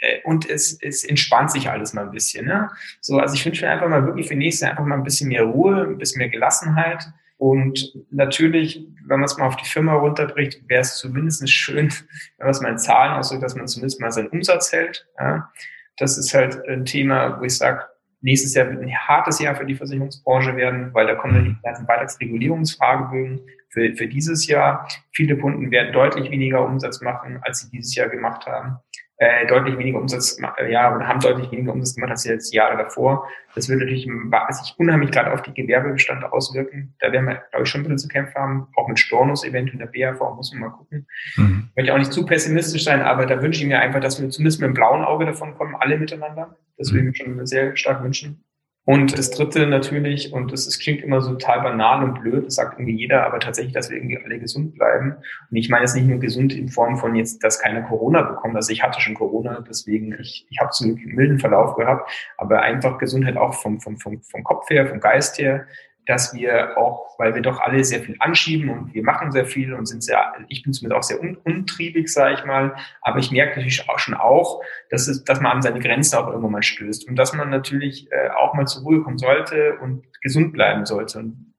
äh, 0.00 0.20
und 0.24 0.48
es, 0.48 0.80
es 0.80 1.04
entspannt 1.04 1.50
sich 1.50 1.68
alles 1.68 1.92
mal 1.92 2.06
ein 2.06 2.12
bisschen. 2.12 2.46
Ne? 2.46 2.70
So, 3.02 3.18
also 3.18 3.34
ich 3.34 3.44
wünsche 3.44 3.66
mir 3.66 3.72
einfach 3.72 3.90
mal 3.90 4.06
wirklich 4.06 4.26
für 4.26 4.36
nächstes 4.36 4.62
Jahr 4.62 4.70
einfach 4.70 4.86
mal 4.86 4.94
ein 4.94 5.04
bisschen 5.04 5.28
mehr 5.28 5.42
Ruhe, 5.42 5.82
ein 5.82 5.98
bisschen 5.98 6.20
mehr 6.20 6.30
Gelassenheit 6.30 7.12
und 7.38 7.94
natürlich, 8.10 8.84
wenn 9.06 9.20
man 9.20 9.24
es 9.24 9.38
mal 9.38 9.46
auf 9.46 9.56
die 9.56 9.68
Firma 9.68 9.94
runterbricht, 9.94 10.68
wäre 10.68 10.82
es 10.82 10.96
zumindest 10.96 11.48
schön, 11.50 11.88
wenn 12.36 12.46
man 12.46 12.50
es 12.50 12.60
mal 12.60 12.72
in 12.72 12.78
Zahlen 12.78 13.14
ausdrückt, 13.14 13.44
dass 13.44 13.54
man 13.54 13.68
zumindest 13.68 14.00
mal 14.00 14.12
seinen 14.12 14.28
Umsatz 14.28 14.72
hält. 14.72 15.08
Ja. 15.18 15.50
Das 15.96 16.18
ist 16.18 16.34
halt 16.34 16.60
ein 16.68 16.84
Thema, 16.84 17.40
wo 17.40 17.44
ich 17.44 17.56
sage, 17.56 17.84
nächstes 18.20 18.54
Jahr 18.54 18.68
wird 18.68 18.82
ein 18.82 18.92
hartes 18.92 19.38
Jahr 19.38 19.54
für 19.54 19.64
die 19.64 19.76
Versicherungsbranche 19.76 20.56
werden, 20.56 20.92
weil 20.92 21.06
da 21.06 21.14
kommen 21.14 21.34
dann 21.34 21.44
die 21.44 21.56
ganzen 21.62 21.86
Beitragsregulierungsfragebögen 21.86 23.40
für, 23.68 23.94
für 23.94 24.08
dieses 24.08 24.46
Jahr. 24.48 24.88
Viele 25.12 25.38
Kunden 25.38 25.70
werden 25.70 25.92
deutlich 25.92 26.30
weniger 26.30 26.64
Umsatz 26.64 27.00
machen, 27.00 27.38
als 27.42 27.60
sie 27.60 27.70
dieses 27.70 27.94
Jahr 27.94 28.08
gemacht 28.08 28.46
haben 28.46 28.78
äh, 29.18 29.46
deutlich 29.46 29.76
weniger 29.76 29.98
Umsatz, 29.98 30.38
äh, 30.58 30.72
ja, 30.72 30.94
oder 30.94 31.06
haben 31.06 31.18
deutlich 31.18 31.50
weniger 31.50 31.72
Umsatz 31.72 31.96
gemacht 31.96 32.12
als 32.12 32.24
jetzt 32.24 32.54
Jahre 32.54 32.76
davor. 32.76 33.28
Das 33.54 33.68
wird 33.68 33.80
natürlich 33.80 34.04
sich 34.04 34.74
unheimlich 34.78 35.10
gerade 35.10 35.32
auf 35.32 35.42
die 35.42 35.52
Gewerbebestände 35.52 36.32
auswirken. 36.32 36.94
Da 37.00 37.10
werden 37.10 37.26
wir, 37.26 37.42
glaube 37.50 37.64
ich, 37.64 37.68
schon 37.68 37.80
ein 37.80 37.84
bisschen 37.84 37.98
zu 37.98 38.08
kämpfen 38.08 38.34
haben. 38.36 38.68
Auch 38.76 38.86
mit 38.86 38.98
Stornos 38.98 39.44
eventuell 39.44 39.80
in 39.80 39.92
der 39.92 40.12
BAV 40.12 40.36
muss 40.36 40.52
man 40.52 40.60
mal 40.60 40.76
gucken. 40.76 41.06
Mhm. 41.36 41.68
Möchte 41.76 41.92
auch 41.92 41.98
nicht 41.98 42.12
zu 42.12 42.24
pessimistisch 42.24 42.84
sein, 42.84 43.02
aber 43.02 43.26
da 43.26 43.42
wünsche 43.42 43.60
ich 43.60 43.66
mir 43.66 43.80
einfach, 43.80 44.00
dass 44.00 44.20
wir 44.20 44.30
zumindest 44.30 44.60
mit 44.60 44.68
dem 44.68 44.74
blauen 44.74 45.04
Auge 45.04 45.26
davon 45.26 45.54
kommen, 45.56 45.74
alle 45.74 45.98
miteinander. 45.98 46.56
Das 46.76 46.92
würde 46.92 47.08
ich 47.08 47.18
mir 47.18 47.24
schon 47.24 47.46
sehr 47.46 47.76
stark 47.76 48.04
wünschen. 48.04 48.44
Und 48.88 49.18
das 49.18 49.30
Dritte 49.30 49.66
natürlich, 49.66 50.32
und 50.32 50.50
das, 50.50 50.78
klingt 50.78 51.02
immer 51.02 51.20
so 51.20 51.32
total 51.32 51.60
banal 51.60 52.02
und 52.02 52.22
blöd, 52.22 52.46
das 52.46 52.54
sagt 52.54 52.78
irgendwie 52.78 52.96
jeder, 52.96 53.26
aber 53.26 53.38
tatsächlich, 53.38 53.74
dass 53.74 53.90
wir 53.90 53.98
irgendwie 53.98 54.16
alle 54.16 54.38
gesund 54.38 54.76
bleiben. 54.76 55.14
Und 55.50 55.56
ich 55.58 55.68
meine 55.68 55.82
jetzt 55.82 55.94
nicht 55.94 56.06
nur 56.06 56.18
gesund 56.20 56.54
in 56.54 56.70
Form 56.70 56.96
von 56.96 57.14
jetzt, 57.14 57.44
dass 57.44 57.60
keiner 57.60 57.82
Corona 57.82 58.22
bekommt. 58.22 58.56
Also 58.56 58.72
ich 58.72 58.82
hatte 58.82 58.98
schon 59.02 59.14
Corona, 59.14 59.62
deswegen, 59.68 60.16
ich, 60.18 60.46
ich 60.48 60.58
habe 60.58 60.70
zum 60.70 60.94
Glück 60.94 61.06
einen 61.06 61.16
milden 61.16 61.38
Verlauf 61.38 61.76
gehabt, 61.76 62.10
aber 62.38 62.62
einfach 62.62 62.96
Gesundheit 62.96 63.36
auch 63.36 63.52
vom, 63.52 63.78
vom, 63.78 63.98
vom, 63.98 64.22
vom 64.22 64.42
Kopf 64.42 64.70
her, 64.70 64.86
vom 64.86 65.00
Geist 65.00 65.36
her, 65.36 65.66
dass 66.08 66.32
wir 66.32 66.78
auch, 66.78 67.18
weil 67.18 67.34
wir 67.34 67.42
doch 67.42 67.60
alle 67.60 67.84
sehr 67.84 68.00
viel 68.00 68.16
anschieben 68.18 68.70
und 68.70 68.94
wir 68.94 69.04
machen 69.04 69.30
sehr 69.30 69.44
viel 69.44 69.74
und 69.74 69.84
sind 69.84 70.02
sehr, 70.02 70.32
ich 70.48 70.62
bin 70.62 70.72
zumindest 70.72 70.98
auch 70.98 71.02
sehr 71.02 71.20
un, 71.20 71.36
untriebig, 71.44 72.10
sage 72.10 72.34
ich 72.34 72.44
mal, 72.46 72.74
aber 73.02 73.18
ich 73.18 73.30
merke 73.30 73.56
natürlich 73.56 73.90
auch 73.90 73.98
schon 73.98 74.14
auch, 74.14 74.62
dass, 74.88 75.06
es, 75.06 75.22
dass 75.24 75.42
man 75.42 75.52
an 75.52 75.62
seine 75.62 75.80
Grenzen 75.80 76.16
auch 76.16 76.28
irgendwann 76.28 76.52
mal 76.52 76.62
stößt 76.62 77.06
und 77.06 77.16
dass 77.16 77.34
man 77.34 77.50
natürlich 77.50 78.10
äh, 78.10 78.30
auch 78.30 78.54
mal 78.54 78.66
zur 78.66 78.84
Ruhe 78.84 79.02
kommen 79.02 79.18
sollte 79.18 79.76
und 79.82 80.06
gesund 80.22 80.54
bleiben 80.54 80.86
sollte. 80.86 81.18
Und 81.18 81.52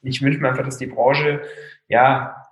ich 0.00 0.22
wünsche 0.22 0.40
mir 0.40 0.48
einfach, 0.48 0.64
dass 0.64 0.78
die 0.78 0.86
Branche, 0.86 1.42
ja, 1.86 2.42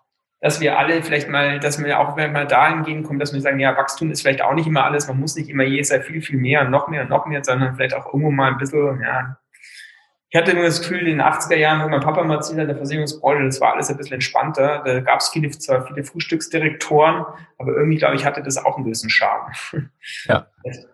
dass 0.43 0.61
wir 0.61 0.79
alle 0.79 1.03
vielleicht 1.03 1.31
mal, 1.31 1.61
dass 1.61 1.83
wir 1.83 1.99
auch 1.99 2.15
mal 2.15 2.47
dahin 2.47 2.83
gehen 2.83 3.05
kommen, 3.05 3.19
dass 3.19 3.33
wir 3.33 3.41
sagen, 3.41 3.59
ja, 3.59 3.75
Wachstum 3.75 4.11
ist 4.11 4.21
vielleicht 4.21 4.43
auch 4.43 4.53
nicht 4.53 4.67
immer 4.67 4.85
alles, 4.85 5.09
man 5.09 5.19
muss 5.19 5.35
nicht 5.35 5.49
immer 5.49 5.65
jedes 5.65 5.89
Jahr 5.89 6.03
viel, 6.03 6.21
viel 6.21 6.39
mehr 6.39 6.61
und 6.61 6.71
noch 6.71 6.89
mehr 6.89 7.03
und 7.03 7.09
noch 7.09 7.25
mehr, 7.25 7.43
sondern 7.43 7.75
vielleicht 7.75 7.95
auch 7.95 8.05
irgendwo 8.05 8.31
mal 8.31 8.51
ein 8.51 8.59
bisschen, 8.59 9.01
ja, 9.01 9.39
ich 10.33 10.41
hatte 10.41 10.53
immer 10.53 10.63
das 10.63 10.81
Gefühl, 10.81 11.01
in 11.01 11.19
den 11.19 11.21
80er 11.21 11.57
Jahren, 11.57 11.85
wo 11.85 11.91
mein 11.91 12.01
Papa 12.01 12.25
mal 12.25 12.37
erzählt 12.37 12.59
hat, 12.59 12.69
der 12.69 12.77
Versicherungsbranche, 12.77 13.45
das 13.45 13.61
war 13.61 13.75
alles 13.75 13.91
ein 13.91 13.99
bisschen 13.99 14.15
entspannter. 14.15 14.83
Da 14.83 15.01
gab 15.01 15.21
es 15.21 15.29
viele, 15.29 15.51
zwar 15.51 15.87
viele 15.87 16.05
Frühstücksdirektoren, 16.05 17.27
aber 17.59 17.73
irgendwie, 17.77 17.99
glaube 17.99 18.17
ich, 18.17 18.25
hatte 18.25 18.43
das 18.43 18.57
auch 18.57 18.77
einen 18.77 18.87
gewissen 18.87 19.11
Charme. 19.11 19.53
Ja. 20.25 20.47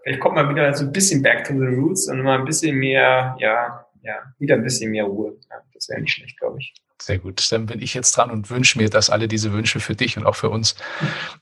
Vielleicht 0.03 0.21
kommt 0.21 0.35
man 0.35 0.49
wieder 0.51 0.75
so 0.75 0.87
ein 0.87 0.93
bisschen 0.93 1.23
back 1.23 1.45
to 1.45 1.53
the 1.53 1.67
roots 1.67 2.09
und 2.09 2.21
mal 2.23 2.39
ein 2.39 2.47
bisschen 2.47 2.77
mehr, 2.77 3.37
ja, 3.39 3.87
ja, 4.03 4.15
wieder 4.39 4.57
ein 4.57 4.63
bisschen 4.65 4.91
mehr 4.91 5.05
Ruhe. 5.05 5.37
Ja, 5.51 5.57
Das 5.73 5.89
wäre 5.89 6.01
nicht 6.01 6.15
schlecht, 6.15 6.37
glaube 6.39 6.59
ich. 6.59 6.75
Sehr 7.01 7.19
gut. 7.19 7.51
Dann 7.53 7.67
bin 7.67 7.81
ich 7.81 7.95
jetzt 7.95 8.17
dran 8.17 8.31
und 8.31 8.51
wünsche 8.51 8.77
mir, 8.77 8.91
dass 8.91 9.09
alle 9.09 9.29
diese 9.29 9.53
Wünsche 9.53 9.79
für 9.79 9.95
dich 9.95 10.17
und 10.17 10.27
auch 10.27 10.35
für 10.35 10.51
uns 10.51 10.75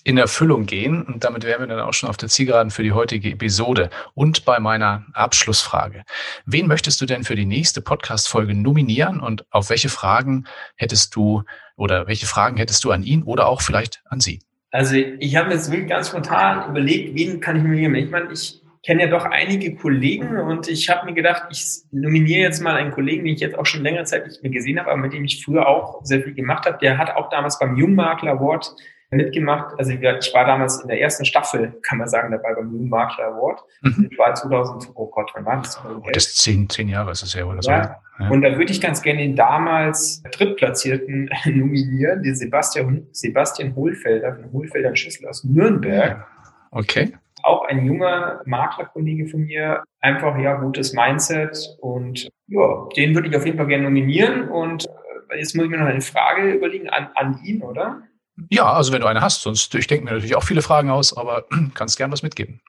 in 0.05 0.19
Erfüllung 0.19 0.67
gehen. 0.67 1.03
Und 1.03 1.25
damit 1.25 1.45
wären 1.45 1.61
wir 1.61 1.67
dann 1.67 1.81
auch 1.81 1.95
schon 1.95 2.11
auf 2.11 2.19
der 2.19 2.29
Zielgeraden 2.29 2.71
für 2.71 2.83
die 2.83 2.93
heutige 2.93 3.31
Episode. 3.31 3.89
Und 4.15 4.45
bei 4.45 4.61
meiner 4.61 5.07
Abschlussfrage. 5.15 6.05
Wen 6.45 6.67
möchtest 6.67 7.01
du 7.01 7.07
denn 7.07 7.25
für 7.25 7.37
die 7.37 7.47
nächste 7.47 7.81
Podcast-Folge 7.81 8.55
nominieren 8.55 9.19
und 9.19 9.47
auf 9.51 9.71
welche 9.71 9.89
Fragen 9.89 10.45
hättest 10.77 11.17
du 11.17 11.43
oder 11.77 12.07
welche 12.07 12.27
Fragen 12.27 12.59
hättest 12.59 12.85
du 12.85 12.91
an 12.91 13.03
ihn 13.03 13.23
oder 13.23 13.47
auch 13.47 13.63
vielleicht 13.63 14.03
an 14.05 14.21
sie? 14.21 14.41
Also 14.73 14.95
ich 14.97 15.37
habe 15.37 15.53
jetzt 15.53 15.71
wirklich 15.71 15.89
ganz 15.89 16.09
spontan 16.09 16.69
überlegt, 16.69 17.15
wen 17.15 17.41
kann 17.41 17.57
ich 17.57 17.63
nominieren? 17.63 17.95
Ich 17.95 18.11
meine, 18.11 18.31
ich 18.31 18.61
kenne 18.87 19.03
ja 19.03 19.09
doch 19.09 19.25
einige 19.25 19.75
Kollegen 19.75 20.39
und 20.39 20.69
ich 20.69 20.89
habe 20.89 21.07
mir 21.07 21.13
gedacht, 21.13 21.49
ich 21.51 21.83
nominiere 21.91 22.43
jetzt 22.43 22.63
mal 22.63 22.77
einen 22.77 22.93
Kollegen, 22.93 23.25
den 23.25 23.35
ich 23.35 23.41
jetzt 23.41 23.59
auch 23.59 23.67
schon 23.67 23.83
längere 23.83 24.05
Zeit 24.05 24.27
nicht 24.27 24.43
mehr 24.45 24.53
gesehen 24.53 24.79
habe, 24.79 24.93
aber 24.93 25.01
mit 25.01 25.13
dem 25.13 25.25
ich 25.25 25.45
früher 25.45 25.67
auch 25.67 26.05
sehr 26.05 26.23
viel 26.23 26.35
gemacht 26.35 26.67
habe. 26.67 26.79
Der 26.79 26.97
hat 26.97 27.17
auch 27.17 27.29
damals 27.29 27.59
beim 27.59 27.77
Jungmakler 27.77 28.33
Award 28.33 28.77
mitgemacht. 29.11 29.75
Also 29.77 29.91
ich 29.91 30.01
war 30.01 30.45
damals 30.45 30.83
in 30.83 30.89
der 30.89 31.01
ersten 31.01 31.25
Staffel, 31.25 31.75
kann 31.83 31.99
man 31.99 32.09
sagen, 32.09 32.31
dabei 32.31 32.55
beim 32.55 32.73
Jungmakler 32.73 33.27
Award. 33.27 33.61
Mhm. 33.83 34.09
Ich 34.11 34.19
war 34.19 34.33
2000, 34.33 34.93
oh 34.95 35.07
Gott, 35.11 35.33
wann 35.35 35.45
war 35.45 35.57
das? 35.57 35.81
Oh, 35.85 36.01
das 36.13 36.29
ist 36.29 36.39
zehn, 36.39 36.69
zehn 36.69 36.89
Jahre 36.89 37.11
ist 37.11 37.25
es 37.25 37.35
ja 37.35 37.45
oder 37.45 37.63
so. 37.63 37.73
Ja. 37.73 37.99
ja. 38.21 38.29
Und 38.29 38.43
da 38.43 38.57
würde 38.57 38.71
ich 38.71 38.81
ganz 38.81 39.03
gerne 39.03 39.21
den 39.21 39.35
damals 39.35 40.23
Drittplatzierten 40.31 41.29
nominieren, 41.47 42.23
den 42.23 42.37
Sebastian, 42.37 43.09
Sebastian 43.11 43.75
Hohlfelder, 43.75 44.37
von 44.37 44.53
Hohlfelder 44.53 44.95
Schüssel 44.95 45.27
aus 45.27 45.43
Nürnberg. 45.43 46.25
Okay 46.71 47.13
auch 47.43 47.65
ein 47.67 47.85
junger 47.85 48.43
Maklerkollege 48.47 49.27
von 49.29 49.43
mir, 49.43 49.85
einfach 50.01 50.39
ja 50.39 50.55
gutes 50.55 50.93
Mindset 50.93 51.57
und 51.81 52.29
ja, 52.49 52.89
den 52.97 53.15
würde 53.15 53.29
ich 53.29 53.37
auf 53.37 53.45
jeden 53.45 53.59
Fall 53.59 53.67
gerne 53.67 53.85
nominieren 53.85 54.49
und 54.49 54.87
äh, 55.31 55.39
jetzt 55.39 55.55
muss 55.55 55.67
ich 55.67 55.71
mir 55.71 55.79
noch 55.79 55.87
eine 55.87 56.01
Frage 56.01 56.53
überlegen 56.53 56.89
an, 56.89 57.09
an 57.15 57.41
ihn, 57.45 57.63
oder? 57.63 58.03
Ja, 58.51 58.73
also 58.73 58.93
wenn 58.93 59.01
du 59.01 59.07
eine 59.07 59.21
hast, 59.21 59.43
sonst 59.43 59.75
ich 59.75 59.87
denke 59.87 60.05
mir 60.05 60.13
natürlich 60.13 60.37
auch 60.37 60.43
viele 60.43 60.63
Fragen 60.63 60.91
aus, 60.91 61.17
aber 61.17 61.47
kannst 61.75 61.97
gern 61.97 62.13
was 62.13 62.23
mitgeben. 62.23 62.61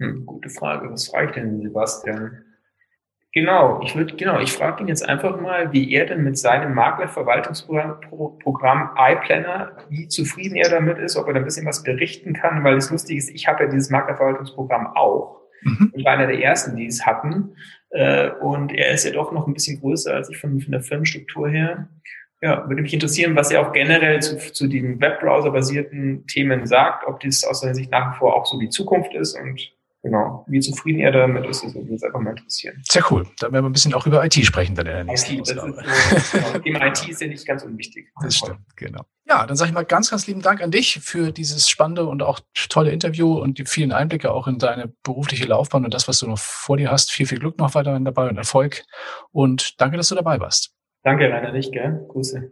Hm, 0.00 0.24
gute 0.26 0.48
Frage. 0.48 0.90
Was 0.90 1.08
frage 1.08 1.26
ich 1.26 1.32
denn, 1.32 1.62
Sebastian? 1.62 2.44
Genau, 3.38 3.80
ich 3.84 3.94
würde, 3.94 4.16
genau, 4.16 4.40
ich 4.40 4.52
frage 4.52 4.82
ihn 4.82 4.88
jetzt 4.88 5.08
einfach 5.08 5.40
mal, 5.40 5.72
wie 5.72 5.92
er 5.92 6.06
denn 6.06 6.24
mit 6.24 6.36
seinem 6.36 6.74
Maklerverwaltungsprogramm 6.74 8.90
iPlanner, 8.96 9.76
wie 9.88 10.08
zufrieden 10.08 10.56
er 10.56 10.68
damit 10.68 10.98
ist, 10.98 11.16
ob 11.16 11.28
er 11.28 11.34
da 11.34 11.38
ein 11.38 11.44
bisschen 11.44 11.64
was 11.64 11.84
berichten 11.84 12.32
kann, 12.32 12.64
weil 12.64 12.74
das 12.74 12.90
Lustige 12.90 13.16
ist, 13.16 13.30
ich 13.30 13.46
habe 13.46 13.62
ja 13.62 13.70
dieses 13.70 13.90
Maklerverwaltungsprogramm 13.90 14.88
auch. 14.88 15.36
Mhm. 15.62 15.92
Ich 15.94 16.04
war 16.04 16.14
einer 16.14 16.26
der 16.26 16.42
ersten, 16.42 16.74
die 16.74 16.86
es 16.86 17.06
hatten. 17.06 17.54
Äh, 17.90 18.30
und 18.40 18.72
er 18.72 18.90
ist 18.90 19.04
ja 19.04 19.12
doch 19.12 19.30
noch 19.30 19.46
ein 19.46 19.54
bisschen 19.54 19.78
größer 19.78 20.12
als 20.12 20.28
ich 20.30 20.38
von, 20.38 20.60
von 20.60 20.72
der 20.72 20.82
Firmenstruktur 20.82 21.48
her. 21.48 21.88
Ja, 22.42 22.68
würde 22.68 22.82
mich 22.82 22.92
interessieren, 22.92 23.36
was 23.36 23.52
er 23.52 23.60
auch 23.60 23.72
generell 23.72 24.20
zu, 24.20 24.36
zu 24.52 24.66
den 24.66 25.00
Webbrowser-basierten 25.00 26.26
Themen 26.26 26.66
sagt, 26.66 27.06
ob 27.06 27.20
dies 27.20 27.44
aus 27.44 27.60
seiner 27.60 27.76
Sicht 27.76 27.92
nach 27.92 28.14
wie 28.14 28.18
vor 28.18 28.34
auch 28.34 28.46
so 28.46 28.58
die 28.58 28.68
Zukunft 28.68 29.14
ist 29.14 29.38
und 29.38 29.77
genau, 30.02 30.44
wie 30.48 30.60
zufrieden 30.60 31.00
er 31.00 31.12
damit 31.12 31.46
ist, 31.46 31.64
das 31.64 31.74
würde 31.74 31.90
uns 31.90 32.02
einfach 32.02 32.20
mal 32.20 32.30
interessieren. 32.30 32.82
Sehr 32.88 33.02
cool. 33.10 33.26
Dann 33.38 33.52
werden 33.52 33.64
wir 33.64 33.70
ein 33.70 33.72
bisschen 33.72 33.94
auch 33.94 34.06
über 34.06 34.24
IT 34.24 34.34
sprechen 34.34 34.74
dann 34.74 34.86
in 34.86 34.92
der 34.92 35.04
nächsten 35.04 35.34
IT, 35.34 35.40
Ausgabe. 35.42 35.82
Ist 35.82 36.30
so, 36.30 36.38
genau, 36.38 36.58
Thema 36.64 36.86
IT 36.86 37.08
ist 37.08 37.20
ja 37.20 37.26
nicht 37.26 37.46
ganz 37.46 37.62
unwichtig. 37.62 38.08
Das 38.22 38.36
stimmt, 38.36 38.60
genau. 38.76 39.02
Ja, 39.28 39.46
dann 39.46 39.56
sage 39.56 39.68
ich 39.68 39.74
mal 39.74 39.84
ganz, 39.84 40.10
ganz 40.10 40.26
lieben 40.26 40.40
Dank 40.40 40.62
an 40.62 40.70
dich 40.70 41.00
für 41.02 41.32
dieses 41.32 41.68
spannende 41.68 42.06
und 42.06 42.22
auch 42.22 42.40
tolle 42.68 42.90
Interview 42.90 43.38
und 43.38 43.58
die 43.58 43.66
vielen 43.66 43.92
Einblicke 43.92 44.30
auch 44.32 44.46
in 44.46 44.58
deine 44.58 44.92
berufliche 45.02 45.44
Laufbahn 45.44 45.84
und 45.84 45.92
das, 45.92 46.08
was 46.08 46.18
du 46.20 46.26
noch 46.26 46.38
vor 46.38 46.78
dir 46.78 46.90
hast. 46.90 47.12
Viel, 47.12 47.26
viel 47.26 47.38
Glück 47.38 47.58
noch 47.58 47.74
weiterhin 47.74 48.04
dabei 48.04 48.28
und 48.28 48.38
Erfolg. 48.38 48.84
Und 49.30 49.80
danke, 49.80 49.98
dass 49.98 50.08
du 50.08 50.14
dabei 50.14 50.40
warst. 50.40 50.74
Danke, 51.02 51.30
Rainer, 51.30 51.52
dich, 51.52 51.70
gell? 51.72 52.06
Grüße. 52.08 52.50